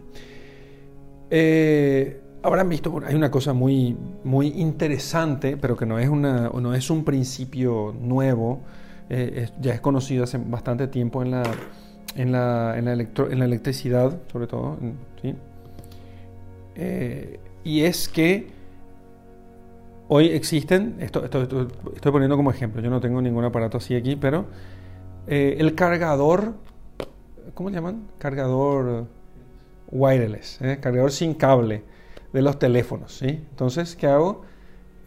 [2.44, 6.90] habrán visto, hay una cosa muy, muy interesante, pero que no es, una, no es
[6.90, 8.62] un principio nuevo,
[9.10, 11.44] eh, ya es conocido hace bastante tiempo en la,
[12.16, 14.78] en la, en la, en la electricidad, sobre todo.
[15.22, 15.36] ¿sí?
[16.76, 18.48] Eh, y es que
[20.08, 24.46] hoy existen, esto, estoy poniendo como ejemplo, yo no tengo ningún aparato así aquí, pero
[25.28, 26.56] eh, el cargador,
[27.54, 28.08] ¿cómo le llaman?
[28.18, 29.08] Cargador
[29.92, 31.84] wireless, cargador sin cable
[32.34, 33.18] de los teléfonos.
[33.18, 33.28] ¿sí?
[33.28, 34.44] Entonces, ¿qué hago?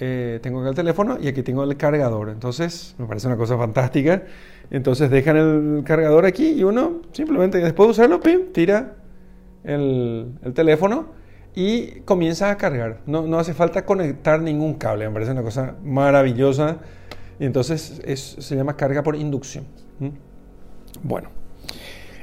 [0.00, 2.28] Eh, tengo el teléfono y aquí tengo el cargador.
[2.28, 4.22] Entonces, me parece una cosa fantástica.
[4.70, 8.96] Entonces, dejan el cargador aquí y uno simplemente después de usarlo, pim, tira
[9.64, 11.06] el, teléfono
[11.54, 13.00] y comienza a cargar.
[13.06, 15.08] No, no, hace falta conectar ningún cable.
[15.08, 16.78] Me parece una cosa maravillosa.
[17.40, 18.00] Y entonces
[18.38, 19.64] se llama carga por inducción.
[21.02, 21.30] Bueno,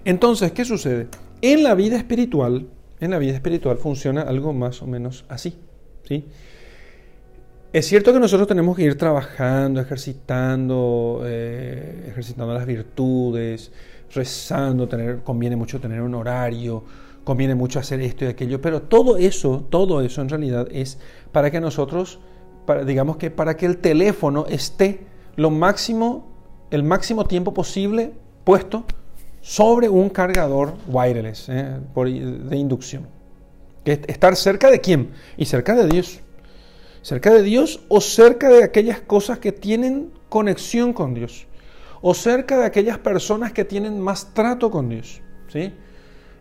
[0.04, 1.08] entonces, ¿qué sucede?
[1.42, 2.68] En la vida espiritual,
[3.00, 5.58] en la vida espiritual funciona algo más o menos así.
[6.04, 6.26] ¿sí?
[7.76, 13.70] Es cierto que nosotros tenemos que ir trabajando, ejercitando, eh, ejercitando las virtudes,
[14.14, 16.86] rezando, tener, conviene mucho tener un horario,
[17.26, 21.00] conviene mucho hacer esto y aquello, pero todo eso, todo eso en realidad es
[21.34, 22.22] para que nosotros,
[22.66, 25.02] para, digamos que para que el teléfono esté
[25.36, 26.32] lo máximo,
[26.72, 28.14] el máximo tiempo posible
[28.46, 28.86] puesto
[29.42, 33.06] sobre un cargador wireless eh, de inducción.
[33.84, 35.12] Estar cerca de quién?
[35.36, 36.22] Y cerca de Dios.
[37.06, 41.46] Cerca de Dios o cerca de aquellas cosas que tienen conexión con Dios.
[42.02, 45.22] O cerca de aquellas personas que tienen más trato con Dios.
[45.48, 45.72] ¿sí?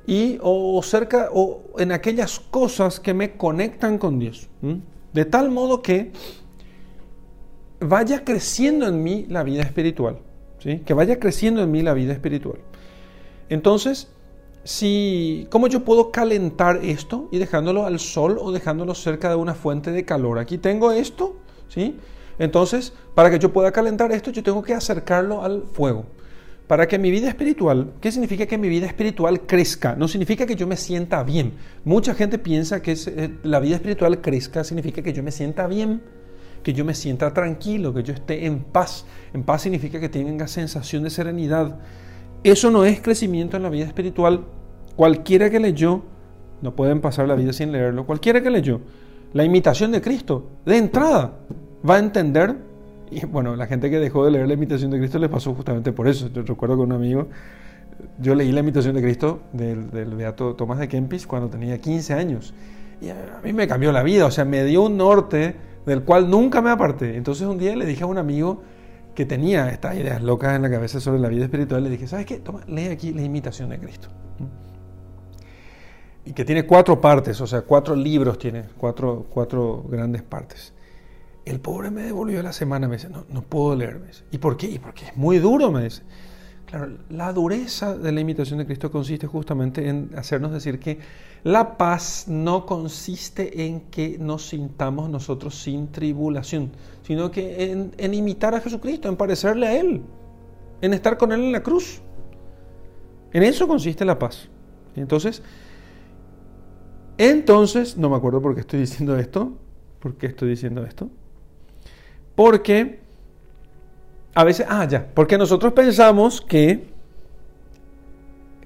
[0.07, 4.49] Y o, cerca o en aquellas cosas que me conectan con Dios.
[5.13, 6.13] De tal modo que
[7.81, 10.21] vaya creciendo en mí la vida espiritual.
[10.61, 10.79] ¿sí?
[10.79, 12.61] Que vaya creciendo en mí la vida espiritual.
[13.51, 14.09] Entonces,
[14.65, 19.55] si, ¿cómo yo puedo calentar esto y dejándolo al sol o dejándolo cerca de una
[19.55, 20.39] fuente de calor?
[20.39, 21.37] Aquí tengo esto,
[21.69, 21.97] ¿sí?
[22.39, 26.07] Entonces, para que yo pueda calentar esto, yo tengo que acercarlo al fuego.
[26.67, 29.95] Para que mi vida espiritual, ¿qué significa que mi vida espiritual crezca?
[29.97, 31.53] No significa que yo me sienta bien.
[31.85, 36.01] Mucha gente piensa que eh, la vida espiritual crezca significa que yo me sienta bien,
[36.63, 39.05] que yo me sienta tranquilo, que yo esté en paz.
[39.35, 41.79] En paz significa que tenga sensación de serenidad,
[42.45, 44.45] eso no es crecimiento en la vida espiritual.
[44.97, 46.03] Cualquiera que leyó,
[46.63, 48.81] no pueden pasar la vida sin leerlo, cualquiera que leyó
[49.35, 51.33] la imitación de Cristo, de entrada,
[51.89, 52.55] va a entender,
[53.11, 55.93] y bueno, la gente que dejó de leer la imitación de Cristo le pasó justamente
[55.93, 56.31] por eso.
[56.33, 57.27] Yo recuerdo con un amigo,
[58.21, 62.15] yo leí la imitación de Cristo del, del Beato Tomás de Kempis cuando tenía 15
[62.15, 62.55] años.
[63.01, 66.31] Y a mí me cambió la vida, o sea, me dio un norte del cual
[66.31, 67.17] nunca me aparté.
[67.17, 68.63] Entonces un día le dije a un amigo,
[69.15, 72.27] que tenía estas ideas locas en la cabeza sobre la vida espiritual, le dije, ¿sabes
[72.27, 72.39] qué?
[72.39, 74.09] Toma, lee aquí la imitación de Cristo.
[76.27, 80.73] Y que tiene cuatro partes, o sea, cuatro libros tiene, cuatro, cuatro grandes partes.
[81.45, 84.01] El pobre me devolvió la semana, me dice, no, no puedo leer.
[84.31, 84.67] ¿Y por qué?
[84.67, 86.03] Y porque es muy duro, me dice.
[86.65, 90.99] Claro, la dureza de la imitación de Cristo consiste justamente en hacernos decir que
[91.43, 96.73] la paz no consiste en que nos sintamos nosotros sin tribulación,
[97.05, 100.03] sino que en, imitar a Jesucristo, en parecerle a Él,
[100.81, 102.01] en estar con Él en la cruz.
[103.33, 104.49] En eso consiste la paz.
[104.97, 105.43] Entonces,
[107.19, 109.53] entonces, no me acuerdo por qué estoy diciendo esto.
[110.01, 111.11] ¿Por qué estoy diciendo esto?
[112.35, 113.01] Porque
[114.35, 116.89] a veces, ah, ya, porque nosotros pensamos que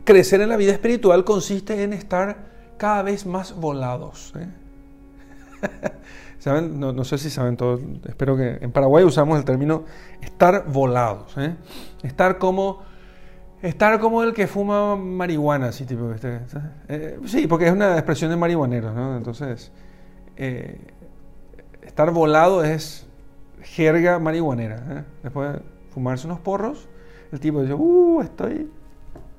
[0.05, 2.47] crecer en la vida espiritual consiste en estar
[2.79, 4.33] cada vez más volados.
[4.37, 4.49] ¿eh?
[6.39, 6.79] ¿Saben?
[6.79, 9.85] No, sé si saben todos, espero que en Paraguay usamos el término
[10.21, 11.37] estar volados.
[11.37, 11.57] ¿eh?
[12.03, 12.87] Estar como
[13.61, 16.13] estar como el que fuma marihuana, así tipo.
[16.13, 16.41] Este,
[16.89, 19.17] eh, sí, porque es una expresión de marihuaneros, ¿no?
[19.17, 19.73] Entonces,
[21.83, 23.09] estar volado es
[23.63, 25.07] jerga marihuanera.
[25.25, 26.89] Después de fumarse unos porros,
[27.33, 28.71] el tipo dice, uh, estoy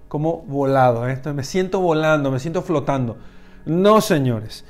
[0.09, 1.21] como volado, ¿eh?
[1.33, 3.17] me siento volando, me siento flotando.
[3.65, 4.65] No, señores.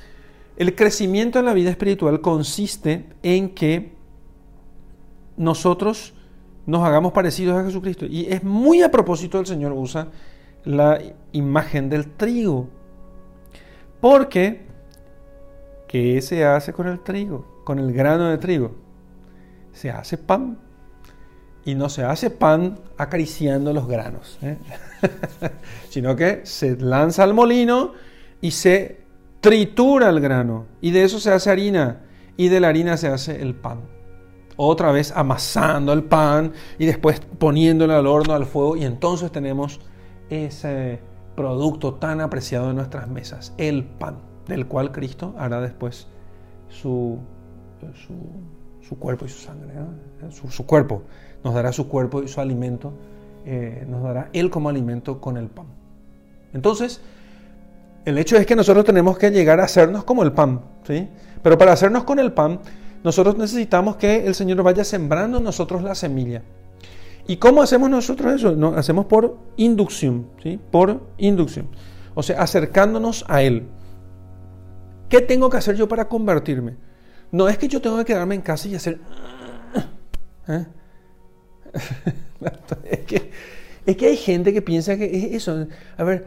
[0.60, 3.94] El crecimiento en la vida espiritual consiste en que
[5.38, 6.12] nosotros
[6.66, 8.04] nos hagamos parecidos a Jesucristo.
[8.04, 10.08] Y es muy a propósito el Señor usa
[10.64, 11.00] la
[11.32, 12.68] imagen del trigo.
[14.02, 14.66] Porque,
[15.88, 17.62] ¿qué se hace con el trigo?
[17.64, 18.74] Con el grano de trigo.
[19.72, 20.58] Se hace pan
[21.64, 24.58] y no se hace pan acariciando los granos, ¿eh?
[25.88, 27.94] sino que se lanza al molino
[28.42, 28.99] y se
[29.40, 32.00] tritura el grano y de eso se hace harina
[32.36, 33.80] y de la harina se hace el pan.
[34.56, 39.80] Otra vez amasando el pan y después poniéndolo al horno, al fuego y entonces tenemos
[40.28, 41.00] ese
[41.34, 46.06] producto tan apreciado en nuestras mesas, el pan, del cual Cristo hará después
[46.68, 47.18] su,
[48.86, 49.72] su, cuerpo y su sangre,
[50.30, 51.02] su cuerpo
[51.44, 52.92] nos dará su cuerpo y su alimento,
[53.44, 55.66] eh, nos dará Él como alimento con el pan.
[56.52, 57.00] Entonces,
[58.04, 61.08] el hecho es que nosotros tenemos que llegar a hacernos como el pan, ¿sí?
[61.42, 62.60] Pero para hacernos con el pan,
[63.02, 66.42] nosotros necesitamos que el Señor vaya sembrando en nosotros la semilla.
[67.26, 68.56] ¿Y cómo hacemos nosotros eso?
[68.56, 70.58] No, hacemos por inducción, ¿sí?
[70.70, 71.68] Por inducción.
[72.14, 73.68] O sea, acercándonos a Él.
[75.08, 76.76] ¿Qué tengo que hacer yo para convertirme?
[77.32, 79.00] No es que yo tengo que quedarme en casa y hacer...
[80.48, 80.66] ¿eh?
[82.84, 83.30] es, que,
[83.90, 85.66] es que hay gente que piensa que es eso.
[85.96, 86.26] A ver,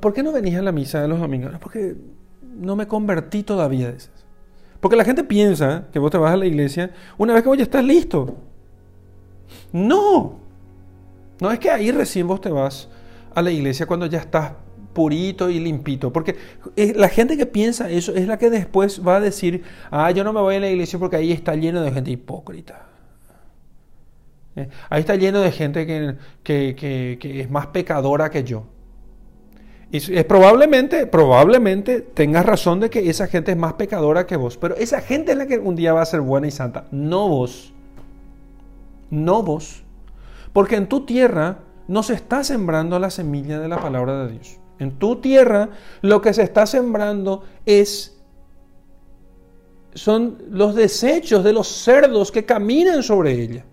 [0.00, 1.52] ¿por qué no venís a la misa de los domingos?
[1.60, 1.94] porque
[2.56, 3.94] no me convertí todavía.
[4.80, 7.58] Porque la gente piensa que vos te vas a la iglesia una vez que vos
[7.58, 8.36] ya estás listo.
[9.72, 10.38] No.
[11.40, 12.88] No es que ahí recién vos te vas
[13.34, 14.52] a la iglesia cuando ya estás
[14.92, 16.12] purito y limpito.
[16.12, 16.36] Porque
[16.96, 20.32] la gente que piensa eso es la que después va a decir, ah, yo no
[20.32, 22.91] me voy a la iglesia porque ahí está lleno de gente hipócrita.
[24.56, 25.86] Eh, ahí está lleno de gente
[26.42, 28.64] que, es más pecadora que yo.
[29.90, 34.56] Y es probablemente, probablemente tengas razón de que esa gente es más pecadora que vos,
[34.56, 37.28] pero esa gente es la que un día va a ser buena y santa, no
[37.28, 37.74] vos.
[39.10, 39.82] No vos.
[40.54, 44.58] Porque en tu tierra no se está sembrando la semilla de la palabra de Dios.
[44.78, 45.68] En tu tierra
[46.00, 48.18] lo que se está sembrando es
[49.94, 53.66] son los desechos de los cerdos que caminan sobre ella.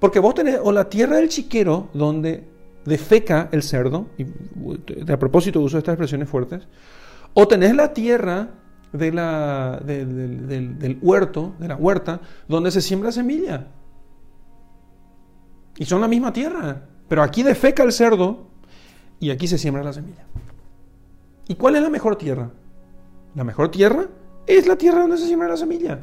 [0.00, 2.48] Porque vos tenés o la tierra del chiquero donde
[2.84, 4.24] defeca el cerdo, y
[5.12, 6.66] a propósito uso estas expresiones fuertes,
[7.34, 8.48] o tenés la tierra
[8.92, 13.68] de la, del, huerto, de la huerta, donde se siembra semilla.
[15.76, 18.46] Y son la misma tierra, pero aquí defeca el cerdo
[19.18, 20.26] y aquí se siembra la semilla.
[21.46, 22.50] ¿Y cuál es la mejor tierra?
[23.34, 24.06] La mejor tierra
[24.46, 25.98] es la tierra donde se siembra la semilla.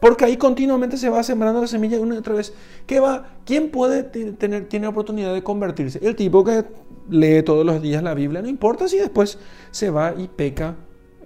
[0.00, 2.54] Porque ahí continuamente se va sembrando la semilla una y otra vez.
[2.86, 3.36] ¿Qué va?
[3.44, 6.00] ¿Quién puede tener, tiene oportunidad de convertirse?
[6.02, 6.64] El tipo que
[7.10, 9.38] lee todos los días la Biblia, no importa si después
[9.70, 10.76] se va y peca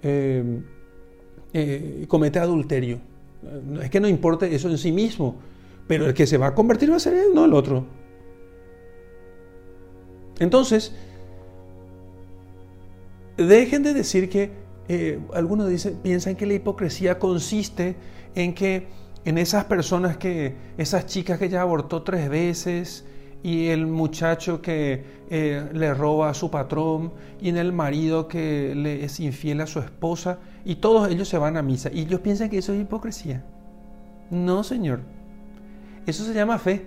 [0.01, 0.61] eh,
[1.53, 2.99] eh, y comete adulterio.
[3.81, 5.35] Es que no importa eso en sí mismo,
[5.87, 7.85] pero el que se va a convertir va a ser él, no el otro.
[10.39, 10.93] Entonces,
[13.37, 14.51] dejen de decir que
[14.87, 17.95] eh, algunos dicen, piensan que la hipocresía consiste
[18.35, 18.87] en que
[19.25, 23.05] en esas personas que, esas chicas que ya abortó tres veces,
[23.41, 28.73] y el muchacho que eh, le roba a su patrón, y en el marido que
[28.75, 31.89] le es infiel a su esposa, y todos ellos se van a misa.
[31.91, 33.43] Y ellos piensan que eso es hipocresía.
[34.29, 35.01] No, Señor.
[36.05, 36.85] Eso se llama fe.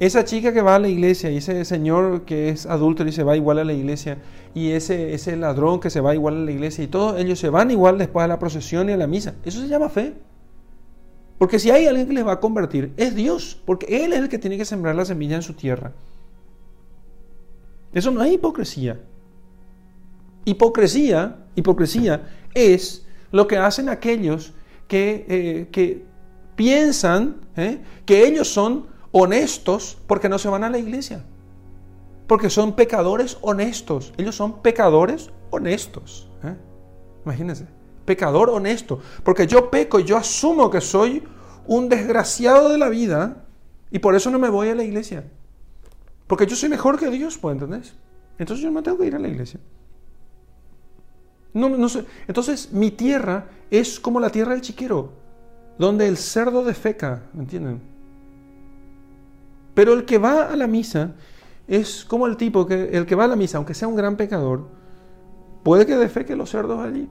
[0.00, 3.22] Esa chica que va a la iglesia y ese señor que es adulto y se
[3.22, 4.16] va igual a la iglesia
[4.54, 7.50] y ese, ese ladrón que se va igual a la iglesia y todos ellos se
[7.50, 9.34] van igual después a la procesión y a la misa.
[9.44, 10.14] Eso se llama fe.
[11.36, 14.30] Porque si hay alguien que les va a convertir, es Dios, porque Él es el
[14.30, 15.92] que tiene que sembrar la semilla en su tierra.
[17.92, 18.98] Eso no es hipocresía.
[20.46, 24.54] Hipocresía, hipocresía es lo que hacen aquellos
[24.88, 26.04] que, eh, que
[26.56, 31.24] piensan eh, que ellos son honestos porque no se van a la iglesia.
[32.26, 34.12] Porque son pecadores honestos.
[34.16, 36.28] Ellos son pecadores honestos.
[36.44, 36.54] ¿eh?
[37.24, 37.66] Imagínense.
[38.04, 39.00] Pecador honesto.
[39.24, 41.24] Porque yo peco y yo asumo que soy
[41.66, 43.44] un desgraciado de la vida
[43.90, 45.24] y por eso no me voy a la iglesia.
[46.26, 47.94] Porque yo soy mejor que Dios, ¿pues entendés?
[48.38, 49.60] Entonces yo no tengo que ir a la iglesia.
[51.52, 51.88] No, no.
[52.28, 55.12] Entonces mi tierra es como la tierra del chiquero,
[55.78, 57.89] donde el cerdo defeca, ¿me entienden?
[59.74, 61.14] Pero el que va a la misa
[61.68, 64.16] es como el tipo que el que va a la misa, aunque sea un gran
[64.16, 64.68] pecador,
[65.62, 67.08] puede que defeque los cerdos allí.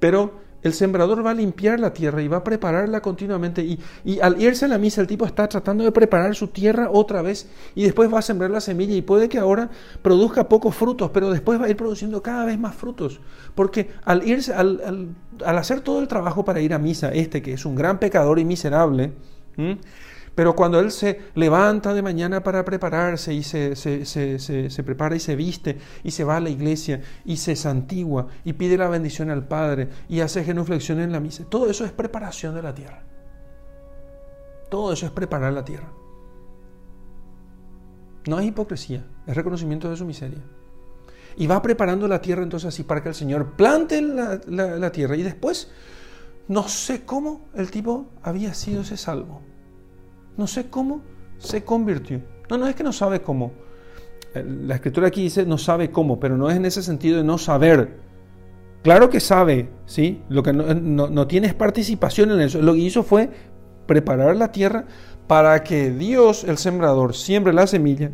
[0.00, 3.62] Pero el sembrador va a limpiar la tierra y va a prepararla continuamente.
[3.62, 6.88] Y, y, al irse a la misa, el tipo está tratando de preparar su tierra
[6.90, 9.68] otra vez y después va a sembrar la semilla y puede que ahora
[10.00, 13.20] produzca pocos frutos, pero después va a ir produciendo cada vez más frutos.
[13.54, 17.52] Porque al irse, al, al, hacer todo el trabajo para ir a misa, este que
[17.52, 19.12] es un gran pecador y miserable,
[20.34, 25.36] pero cuando él se levanta de mañana para prepararse y se, se, prepara y se
[25.36, 29.46] viste y se va a la iglesia y se santigua y pide la bendición al
[29.46, 33.02] Padre y hace genuflexión en la misa, todo eso es preparación de la tierra.
[34.70, 35.92] Todo eso es preparar la tierra.
[38.26, 40.42] No es hipocresía, es reconocimiento de su miseria.
[41.36, 45.16] Y va preparando la tierra entonces así para que el Señor plante la, la tierra
[45.16, 45.70] y después,
[46.48, 49.42] no sé cómo el tipo había sido ese salvo
[50.36, 51.00] no sé cómo
[51.38, 52.20] se convirtió.
[52.50, 53.52] No, no es que no sabe cómo.
[54.34, 57.24] Eh, la escritura aquí dice no sabe cómo, pero no es en ese sentido de
[57.24, 57.98] no saber.
[58.82, 60.22] Claro que sabe, ¿sí?
[60.28, 62.60] Lo que no, no, tienes participación en eso.
[62.60, 63.30] Lo que hizo fue
[63.86, 64.84] preparar la tierra
[65.26, 68.10] para que Dios, el sembrador, siembre la semilla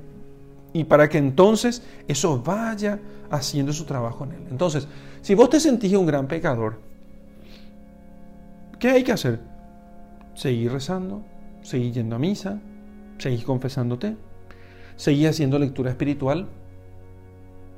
[0.72, 3.00] y para que entonces eso vaya
[3.30, 4.46] haciendo su trabajo en él.
[4.50, 4.86] Entonces,
[5.22, 6.90] si vos te sentís un gran pecador
[8.80, 9.38] ¿Qué hay que hacer?
[10.34, 11.22] Seguir rezando,
[11.62, 12.60] seguir yendo a misa,
[13.18, 14.16] seguir confesándote,
[14.96, 16.48] seguir haciendo lectura espiritual.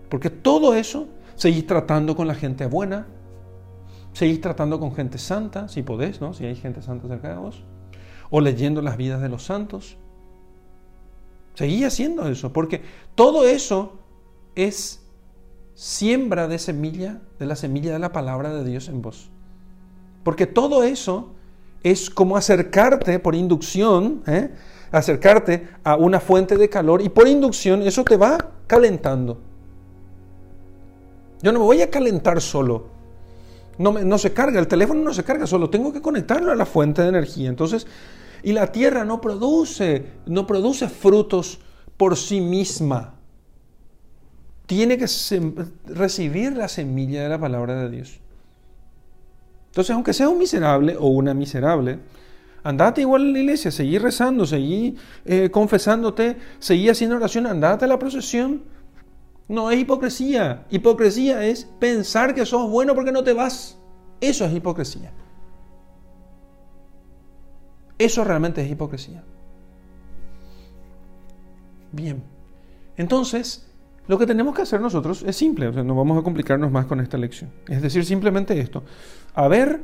[0.08, 3.06] Porque todo eso, seguir tratando con la gente buena,
[4.12, 6.34] seguir tratando con gente santa, si podés, ¿no?
[6.34, 7.64] Si hay gente santa cerca de vos.
[8.30, 9.96] O leyendo las vidas de los santos.
[11.54, 12.82] Seguí haciendo eso, porque
[13.14, 13.98] todo eso
[14.54, 15.02] es
[15.74, 19.30] siembra de semilla, de la semilla de la palabra de Dios en vos.
[20.24, 21.34] Porque todo eso
[21.82, 24.50] es como acercarte por inducción, ¿eh?
[24.90, 29.40] acercarte a una fuente de calor y por inducción eso te va calentando.
[31.42, 32.86] Yo no me voy a calentar solo.
[33.78, 36.66] No, no se carga, el teléfono no se carga solo, tengo que conectarlo a la
[36.66, 37.48] fuente de energía.
[37.48, 37.86] Entonces,
[38.42, 41.58] y la tierra no produce, no produce frutos
[41.96, 43.14] por sí misma.
[44.66, 45.06] Tiene que
[45.86, 48.21] recibir la semilla de la palabra de Dios.
[49.72, 51.98] Entonces, aunque sea un miserable o una miserable,
[52.62, 57.88] andate igual a la iglesia, seguí rezando, seguí eh, confesándote, seguí haciendo oración, andate a
[57.88, 58.64] la procesión.
[59.48, 60.66] No es hipocresía.
[60.68, 63.78] Hipocresía es pensar que sos bueno porque no te vas.
[64.20, 65.10] Eso es hipocresía.
[67.96, 69.24] Eso realmente es hipocresía.
[71.92, 72.22] Bien.
[72.98, 73.66] Entonces,
[74.06, 77.16] lo que tenemos que hacer nosotros es simple, no vamos a complicarnos más con esta
[77.16, 77.50] lección.
[77.68, 78.82] Es decir, simplemente esto.
[79.34, 79.82] A ver,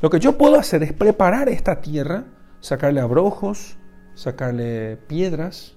[0.00, 2.24] lo que yo puedo hacer es preparar esta tierra,
[2.60, 3.76] sacarle abrojos,
[4.14, 5.74] sacarle piedras,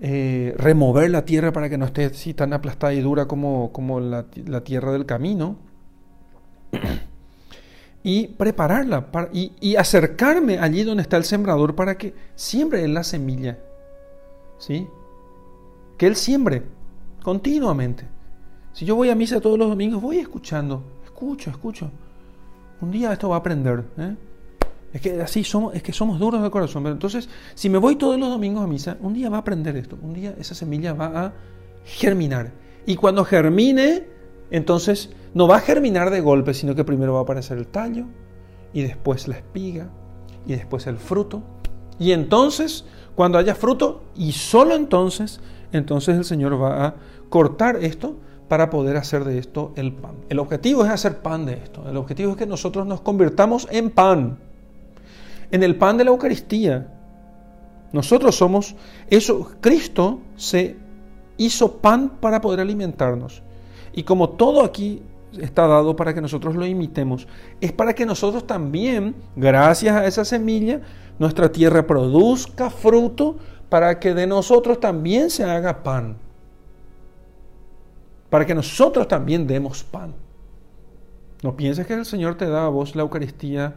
[0.00, 4.00] eh, remover la tierra para que no esté así tan aplastada y dura como, como
[4.00, 5.56] la, la tierra del camino
[8.02, 13.58] y prepararla y, acercarme allí donde está el sembrador para que siembre la semilla.
[14.58, 14.86] ¿Sí?
[15.98, 16.62] Que Él siembre
[17.22, 18.06] continuamente.
[18.72, 20.84] Si yo voy a misa todos los domingos, voy escuchando,
[21.16, 21.90] escucho, escucho.
[22.82, 23.84] Un día esto va a aprender.
[23.96, 24.14] ¿eh?
[24.92, 26.82] Es que así somos, es que somos duros de corazón.
[26.82, 29.76] Pero entonces, si me voy todos los domingos a misa, un día va a aprender
[29.78, 29.96] esto.
[30.02, 31.32] Un día esa semilla va a
[31.84, 32.52] germinar.
[32.84, 34.04] Y cuando germine,
[34.50, 38.04] entonces no va a germinar de golpe, sino que primero va a aparecer el tallo
[38.74, 39.88] y después la espiga
[40.46, 41.42] y después el fruto.
[41.98, 45.40] Y entonces, cuando haya fruto, y solo entonces,
[45.72, 46.94] entonces el Señor va a
[47.30, 48.16] cortar esto
[48.48, 50.16] para poder hacer de esto el pan.
[50.28, 51.88] El objetivo es hacer pan de esto.
[51.88, 54.38] El objetivo es que nosotros nos convirtamos en pan.
[55.50, 56.92] En el pan de la Eucaristía.
[57.92, 58.76] Nosotros somos
[59.10, 59.50] eso.
[59.60, 60.76] Cristo se
[61.36, 63.42] hizo pan para poder alimentarnos.
[63.92, 65.02] Y como todo aquí
[65.40, 67.26] está dado para que nosotros lo imitemos,
[67.60, 70.80] es para que nosotros también, gracias a esa semilla,
[71.18, 73.36] nuestra tierra produzca fruto
[73.68, 76.16] para que de nosotros también se haga pan.
[78.36, 80.12] Para que nosotros también demos pan.
[81.42, 83.76] No pienses que el Señor te da a vos la Eucaristía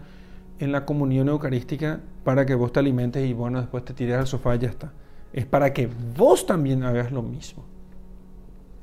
[0.60, 4.28] en la comunión eucarística para que vos te alimentes y bueno, después te tires al
[4.28, 4.92] sofá y ya está.
[5.32, 5.88] Es para que
[6.18, 7.64] vos también hagas lo mismo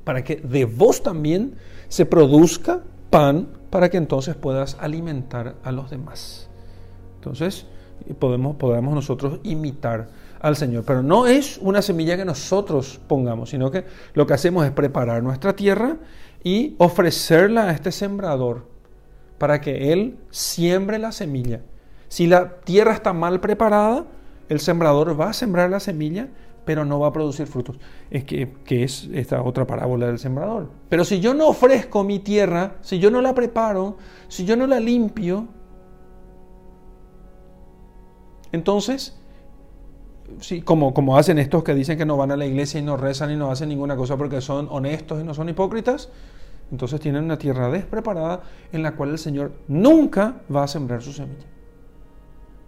[0.03, 1.53] para que de vos también
[1.89, 6.49] se produzca pan para que entonces puedas alimentar a los demás.
[7.17, 7.67] Entonces,
[8.17, 10.09] podemos, podemos nosotros imitar
[10.39, 10.83] al Señor.
[10.85, 15.23] Pero no es una semilla que nosotros pongamos, sino que lo que hacemos es preparar
[15.23, 15.97] nuestra tierra
[16.43, 18.65] y ofrecerla a este sembrador
[19.37, 21.61] para que Él siembre la semilla.
[22.07, 24.05] Si la tierra está mal preparada,
[24.49, 26.29] el sembrador va a sembrar la semilla
[26.67, 27.77] pero no va a producir frutos.
[28.11, 30.69] Es que, es esta otra parábola del sembrador.
[30.89, 33.95] Pero si yo no ofrezco mi tierra, si yo no la preparo,
[34.27, 35.47] si yo no la limpio,
[38.51, 39.17] entonces,
[40.39, 42.97] sí, como, como hacen estos que dicen que no van a la iglesia y no
[42.97, 46.09] rezan y no hacen ninguna cosa porque son honestos y no son hipócritas,
[46.71, 51.13] entonces tienen una tierra despreparada en la cual el Señor nunca va a sembrar su
[51.13, 51.45] semilla.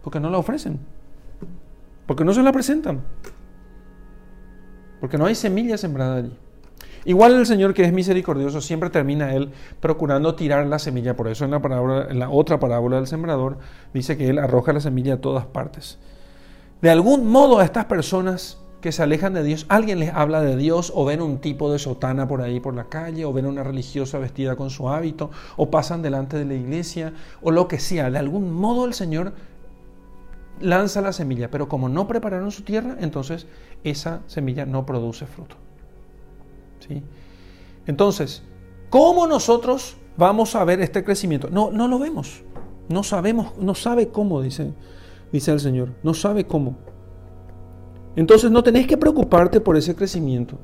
[0.03, 0.79] Porque no la ofrecen.
[2.05, 3.01] Porque no se la presentan
[4.99, 6.37] porque no hay semilla sembrada allí.
[7.05, 9.49] Igual el Señor que es misericordioso siempre termina él
[9.79, 11.15] procurando tirar la semilla.
[11.15, 13.57] Por eso en la, en la otra parábola del sembrador
[13.93, 15.97] dice que él arroja la semilla a todas partes.
[16.81, 20.55] De algún modo a estas personas que se alejan de Dios, alguien les habla de
[20.55, 23.63] Dios o ven un tipo de sotana por ahí por la calle o ven una
[23.63, 28.09] religiosa vestida con su hábito o pasan delante de la iglesia o lo que sea.
[28.09, 29.33] De algún modo el Señor
[30.61, 33.47] lanza la semilla, pero como no prepararon su tierra, entonces
[33.83, 35.55] esa semilla no produce fruto.
[36.87, 37.03] ¿Sí?
[37.87, 38.43] Entonces,
[38.89, 41.49] ¿cómo nosotros vamos a ver este crecimiento?
[41.49, 42.43] No, no lo vemos.
[42.87, 44.71] No sabemos, no sabe cómo, dice,
[45.31, 45.93] dice el Señor.
[46.03, 46.77] No sabe cómo.
[48.15, 50.57] Entonces no tenéis que preocuparte por ese crecimiento.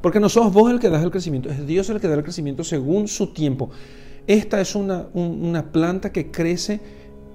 [0.00, 2.22] Porque no sos vos el que das el crecimiento, es Dios el que da el
[2.22, 3.70] crecimiento según su tiempo.
[4.26, 6.80] esta es una, una planta que crece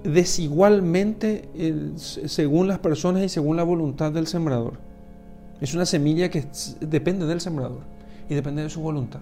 [0.04, 1.50] desigualmente
[1.96, 4.80] según las personas y según la voluntad del sembrador.
[5.60, 6.46] Es una semilla que
[6.80, 7.82] depende del sembrador
[8.30, 9.20] y depende de su voluntad.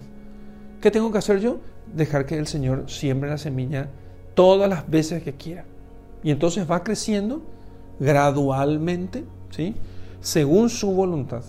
[0.80, 1.58] ¿Qué tengo que hacer yo?
[1.94, 3.90] Dejar que el Señor siembre la semilla
[4.34, 5.64] todas las veces que quiera.
[6.22, 7.42] Y entonces va creciendo
[7.98, 9.74] gradualmente, ¿sí?
[10.20, 11.42] según su voluntad.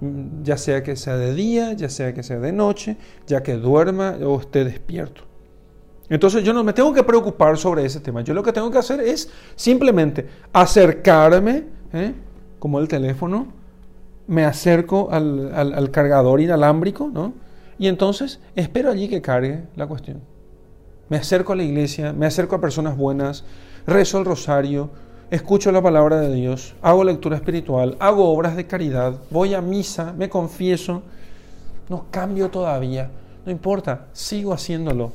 [0.00, 3.54] Mm, ya sea que sea de día, ya sea que sea de noche, ya que
[3.54, 5.22] duerma o esté despierto.
[6.08, 8.22] Entonces yo no me tengo que preocupar sobre ese tema.
[8.22, 12.12] Yo lo que tengo que hacer es simplemente acercarme, ¿eh?
[12.58, 13.46] como el teléfono,
[14.26, 17.32] me acerco al, cargador inalámbrico, ¿no?
[17.78, 20.20] Y entonces espero allí que cargue la cuestión.
[21.08, 23.44] Me acerco a la iglesia, me acerco a personas buenas,
[23.86, 24.90] rezo el rosario,
[25.30, 30.12] escucho la palabra de Dios, hago lectura espiritual, hago obras de caridad, voy a misa,
[30.12, 31.02] me confieso,
[31.88, 33.10] no cambio todavía,
[33.44, 35.12] no importa, sigo haciéndolo.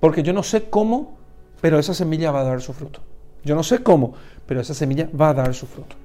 [0.00, 1.16] Porque yo no sé cómo,
[1.60, 3.00] pero esa semilla va a dar su fruto.
[3.44, 4.14] Yo no sé cómo,
[4.46, 5.96] pero esa semilla va a dar su fruto.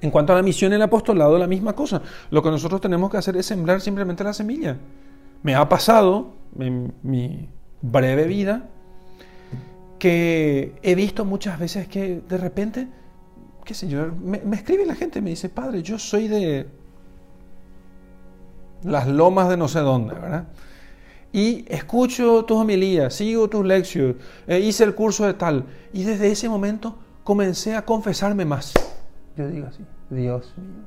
[0.00, 2.02] En cuanto a la misión y el apostolado, la misma cosa.
[2.30, 4.76] Lo que nosotros tenemos que hacer es sembrar simplemente la semilla.
[5.42, 7.48] Me ha pasado en mi
[7.82, 8.68] breve vida
[9.98, 12.88] que he visto muchas veces que de repente,
[13.64, 16.66] qué sé yo, me, me escribe la gente, me dice, padre, yo soy de
[18.84, 20.46] las lomas de no sé dónde, ¿verdad?
[21.32, 24.16] Y escucho tus homilías, sigo tus lecciones,
[24.46, 25.66] eh, hice el curso de tal.
[25.92, 28.72] Y desde ese momento comencé a confesarme más.
[29.36, 30.84] Yo digo así, Dios mío.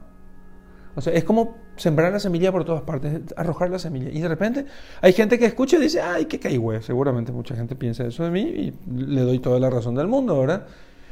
[0.95, 4.09] O sea, es como sembrar la semilla por todas partes, arrojar la semilla.
[4.11, 4.65] Y de repente
[5.01, 6.81] hay gente que escucha y dice, ay, qué caigüe.
[6.81, 10.39] Seguramente mucha gente piensa eso de mí y le doy toda la razón del mundo,
[10.39, 10.65] ¿verdad?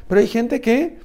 [0.07, 0.99] Pero hay gente que,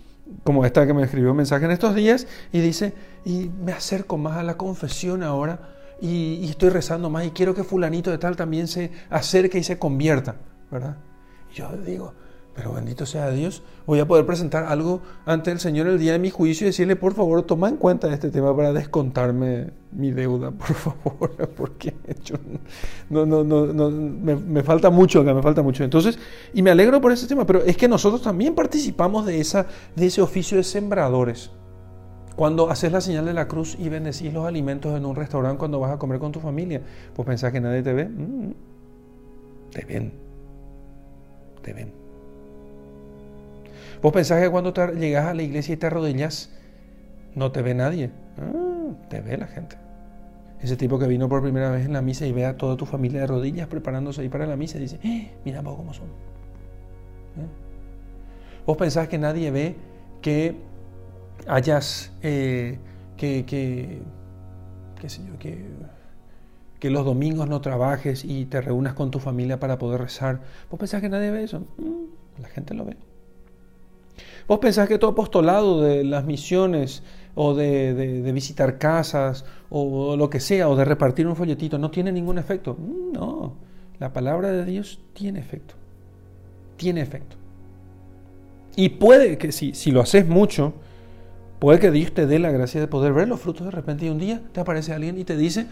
[0.45, 2.93] como esta que me escribió un mensaje en estos días, y dice,
[3.25, 7.65] y me acerco más a la confesión ahora y, estoy rezando más y quiero que
[7.65, 10.37] fulanito de tal también se acerque y se convierta,
[10.71, 10.97] ¿verdad?
[11.53, 12.15] Y yo digo,
[12.55, 16.21] pero bendito sea Dios, voy a poder presentar algo ante el Señor el día de
[16.21, 20.51] mi juicio y decirle, por favor, toma en cuenta este tema para descontarme mi deuda,
[20.53, 21.95] por favor, porque
[23.11, 25.83] no, no, no, no me, me, falta mucho acá, me falta mucho.
[25.83, 26.19] Entonces,
[26.53, 30.07] y me alegro por ese tema, pero es que nosotros también participamos de, esa, de
[30.07, 31.51] ese oficio de sembradores.
[32.37, 35.81] Cuando haces la señal de la cruz y bendecís los alimentos en un restaurante cuando
[35.81, 36.83] vas a comer con tu familia,
[37.15, 38.09] pues pensás que nadie te ve.
[38.09, 38.53] Mm,
[39.71, 40.13] te ven.
[41.63, 42.04] Te ven.
[44.05, 46.51] Vos pensás que cuando te llegas a la iglesia y te arrodillas,
[47.35, 48.11] no te ve nadie.
[48.37, 49.79] Ah, te ve la gente.
[50.61, 52.85] Ese tipo que vino por primera vez en la misa y ve a toda tu
[52.85, 56.09] familia de rodillas preparándose ahí para la misa y dice, eh, mira vos cómo son.
[56.09, 57.49] ¿Eh?
[58.67, 59.75] Vos pensás que nadie ve
[60.21, 60.55] que
[61.47, 62.79] hayas eh,
[63.17, 64.03] que, que,
[65.01, 65.65] que,
[66.79, 70.43] que, los domingos no trabajes y te reúnas con tu familia para poder rezar.
[70.71, 71.61] ¿Vos pensás que nadie ve eso?
[71.79, 72.99] Mm, la gente lo ve.
[74.47, 77.03] ¿Vos pensás que tu apostolado de las misiones
[77.35, 82.13] o de, visitar casas o, lo que sea, o de repartir un folletito, no tiene
[82.13, 82.77] ningún efecto?
[82.79, 83.55] No,
[83.99, 85.75] la palabra de Dios tiene efecto.
[86.77, 87.37] Tiene efecto.
[88.77, 90.75] Y puede que si, si lo haces mucho,
[91.65, 94.11] Puede que Dios te dé la gracia de poder ver los frutos de repente y
[94.11, 95.67] un día te aparece alguien y te dice,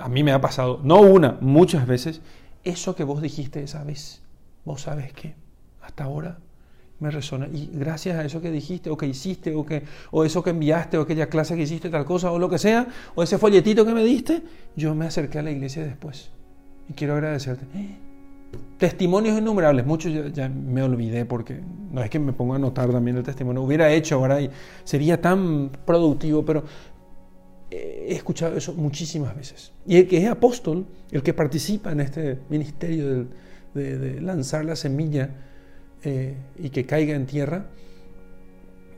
[0.00, 2.20] a mí me ha pasado, no una, muchas veces,
[2.62, 4.22] eso que vos dijiste esa vez,
[4.64, 5.34] vos sabes que
[5.82, 6.38] hasta ahora
[7.00, 7.48] me resona.
[7.52, 10.98] Y gracias a eso que dijiste, o que hiciste, o, que, o eso que enviaste,
[10.98, 13.92] o aquella clase que hiciste, tal cosa, o lo que sea, o ese folletito que
[13.92, 14.42] me diste,
[14.76, 16.30] yo me acerqué a la iglesia después.
[16.88, 17.66] Y quiero agradecerte.
[18.78, 23.16] Testimonios innumerables, muchos ya, me olvidé porque no es que me ponga a anotar también
[23.16, 24.50] el testimonio, hubiera hecho ahora y
[24.84, 26.62] sería tan productivo, pero
[27.70, 29.72] he escuchado eso muchísimas veces.
[29.86, 33.26] Y el que es apóstol, el que participa en este ministerio
[33.74, 35.30] de, lanzar la semilla
[36.06, 37.66] eh, y que caiga en tierra,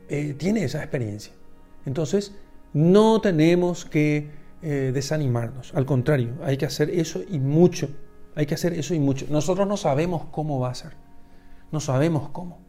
[0.07, 1.33] eh, tiene esa experiencia.
[1.85, 2.35] Entonces,
[2.73, 4.29] no tenemos que
[4.61, 7.89] eh, desanimarnos, al contrario, hay que hacer eso y mucho
[8.39, 9.25] hay que hacer eso y mucho.
[9.29, 10.93] Nosotros no sabemos cómo va a ser.
[11.71, 12.59] No sabemos cómo.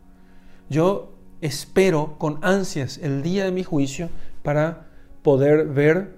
[0.68, 4.10] Yo espero con ansias el día de mi juicio
[4.42, 4.88] para
[5.22, 6.16] poder ver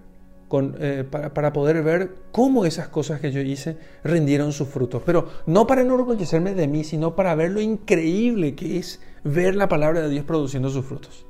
[0.78, 5.02] eh, para, para, poder ver cómo esas cosas que yo hice rindieron sus frutos.
[5.06, 9.68] Pero no para enorgullecerme de mí, sino para ver lo increíble que es ver la
[9.68, 11.24] palabra de Dios produciendo sus frutos.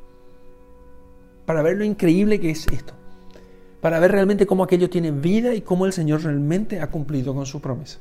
[1.47, 2.95] Para ver lo increíble que es esto
[3.83, 7.47] para ver realmente cómo aquello tiene vida y cómo el Señor realmente ha cumplido con
[7.47, 7.99] su promesa.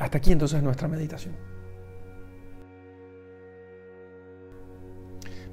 [0.00, 1.32] Hasta aquí entonces nuestra meditación.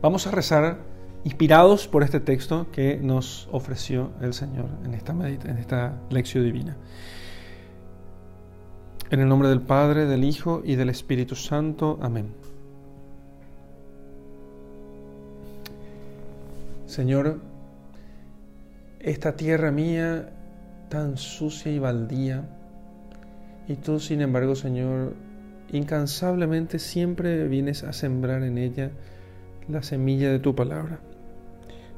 [0.02, 0.80] Vamos a rezar
[1.24, 6.76] inspirados por este texto que nos ofreció el Señor en esta, en esta lección divina.
[9.10, 12.00] En el nombre del Padre, del Hijo y del Espíritu Santo.
[12.02, 12.34] Amén.
[16.88, 17.40] Señor,
[19.00, 20.30] esta tierra mía
[20.90, 22.44] tan sucia y baldía,
[23.68, 25.16] y tú, sin embargo, Señor,
[25.72, 28.92] incansablemente siempre vienes a sembrar en ella
[29.68, 31.00] la semilla de tu palabra.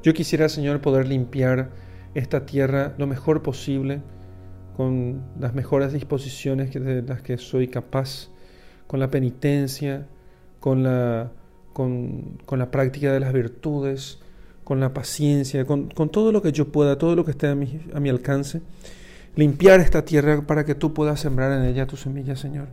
[0.06, 1.70] Yo quisiera, Señor, poder limpiar
[2.14, 4.02] esta tierra lo mejor posible,
[4.76, 8.28] con las mejores disposiciones de las que soy capaz,
[8.86, 10.06] con la penitencia,
[10.60, 11.32] con la,
[11.72, 14.20] con, la práctica de las virtudes,
[14.62, 17.80] con la paciencia, con, todo lo que yo pueda, todo lo que esté a mi,
[17.92, 18.62] a mi alcance,
[19.34, 22.68] limpiar esta tierra para que tú puedas sembrar en ella tu semilla, Señor,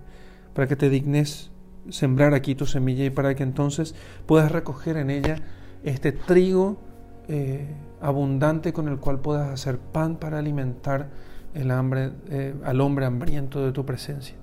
[0.54, 1.50] para que te dignes
[1.90, 3.96] sembrar aquí tu semilla y para que entonces
[4.28, 5.38] puedas recoger en ella
[5.84, 6.93] este trigo
[7.28, 7.68] eh,
[8.02, 11.10] abundante con el cual puedas hacer pan para alimentar
[11.54, 14.36] el hambre, eh, al hombre hambriento de tu presencia.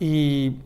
[0.00, 0.56] Y,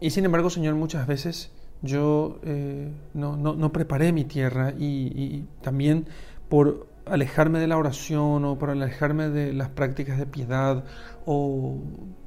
[0.00, 6.06] y, sin embargo, Señor, muchas veces yo eh, no, no, preparé mi tierra y también
[6.48, 10.84] por alejarme de la oración o por alejarme de las prácticas de piedad
[11.26, 11.78] o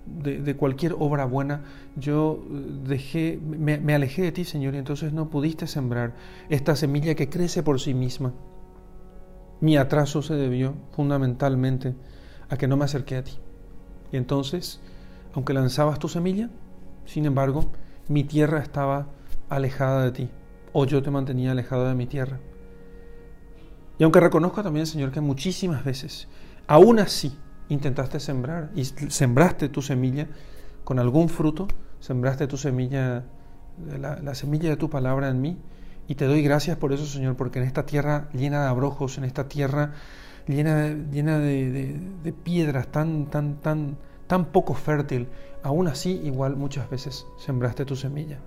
[0.05, 1.63] de, cualquier obra buena,
[1.95, 2.43] yo
[2.85, 6.13] dejé, me, me, alejé de ti, Señor, y entonces no pudiste sembrar
[6.49, 8.33] esta semilla que crece por sí misma.
[9.59, 11.95] Mi atraso se debió fundamentalmente
[12.49, 13.33] a que no me acerqué a ti.
[14.11, 14.79] Y entonces,
[15.33, 16.49] aunque lanzabas tu semilla,
[17.05, 17.65] sin embargo,
[18.07, 19.07] mi tierra estaba
[19.49, 20.29] alejada de ti,
[20.73, 22.39] o yo te mantenía alejado de mi tierra.
[23.99, 26.27] Y aunque reconozco también, Señor, que muchísimas veces,
[26.67, 27.37] aún así,
[27.69, 30.27] intentaste sembrar y sembraste tu semilla
[30.83, 31.67] con algún fruto,
[31.99, 33.25] sembraste tu semilla,
[33.99, 35.57] la, semilla de tu palabra en mí.
[36.07, 39.25] Y te doy gracias por eso, Señor, porque en esta tierra llena de abrojos, en
[39.25, 39.93] esta tierra
[40.47, 45.27] llena, llena de, de, piedras tan, tan, tan, tan poco fértil,
[45.63, 48.39] aún así igual muchas veces sembraste tu semilla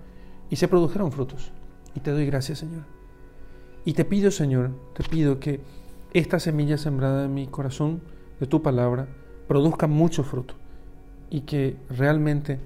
[0.48, 1.52] y se produjeron frutos.
[1.94, 2.99] Y te doy gracias, Señor.
[3.84, 5.60] Y te pido, Señor, te pido que
[6.12, 8.00] esta semilla sembrada en mi corazón,
[8.40, 9.06] de tu palabra
[9.46, 10.54] produzca mucho fruto
[11.28, 12.58] y que realmente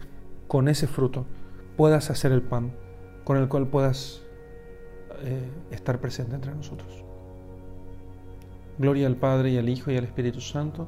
[0.47, 1.27] con ese fruto
[1.77, 2.73] puedas hacer el pan
[3.25, 4.23] con el cual puedas
[5.23, 7.05] eh, estar presente entre nosotros.
[8.79, 10.87] Gloria al Padre y al Hijo y al Espíritu Santo,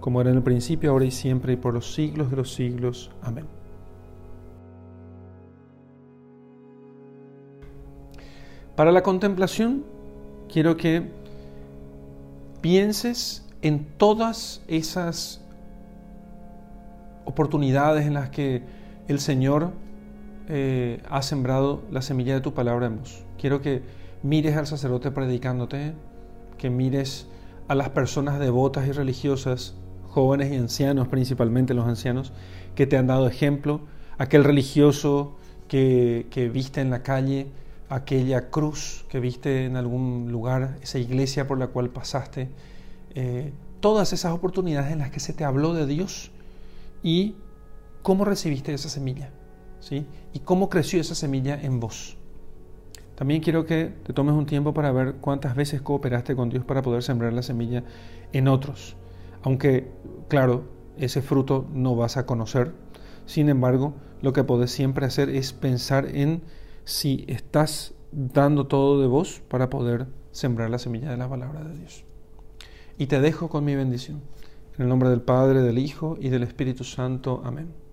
[0.00, 3.10] como era en el principio, ahora y siempre, y por los siglos de los siglos.
[3.22, 3.46] Amén.
[8.76, 9.84] Para la contemplación,
[10.52, 11.08] quiero que
[12.60, 15.40] pienses en todas esas
[17.24, 18.62] oportunidades en las que
[19.08, 19.70] el Señor
[20.48, 23.24] eh, ha sembrado la semilla de tu palabra en vos.
[23.40, 23.80] Quiero que
[24.22, 25.94] mires al sacerdote predicándote,
[26.58, 27.28] que mires
[27.68, 29.74] a las personas devotas y religiosas,
[30.04, 32.34] jóvenes y ancianos, principalmente los ancianos,
[32.74, 33.80] que te han dado ejemplo,
[34.18, 35.34] aquel religioso
[35.66, 37.46] que, que viste en la calle,
[37.88, 42.48] aquella cruz que viste en algún lugar, esa iglesia por la cual pasaste,
[43.14, 46.30] eh, todas esas oportunidades en las que se te habló de Dios
[47.02, 47.36] y
[48.02, 49.30] cómo recibiste esa semilla,
[49.80, 50.06] ¿sí?
[50.32, 52.16] Y cómo creció esa semilla en vos.
[53.14, 56.82] También quiero que te tomes un tiempo para ver cuántas veces cooperaste con Dios para
[56.82, 57.82] poder sembrar la semilla
[58.32, 58.96] en otros.
[59.42, 59.90] Aunque,
[60.28, 60.64] claro,
[60.98, 62.72] ese fruto no vas a conocer.
[63.24, 66.42] Sin embargo, lo que podés siempre hacer es pensar en
[66.86, 71.76] si estás dando todo de vos para poder sembrar la semilla de la palabra de
[71.76, 72.04] Dios
[72.96, 74.22] y te dejo con mi bendición.
[74.76, 77.42] En el nombre del Padre, del Hijo y del Espíritu Santo.
[77.44, 77.85] Amén.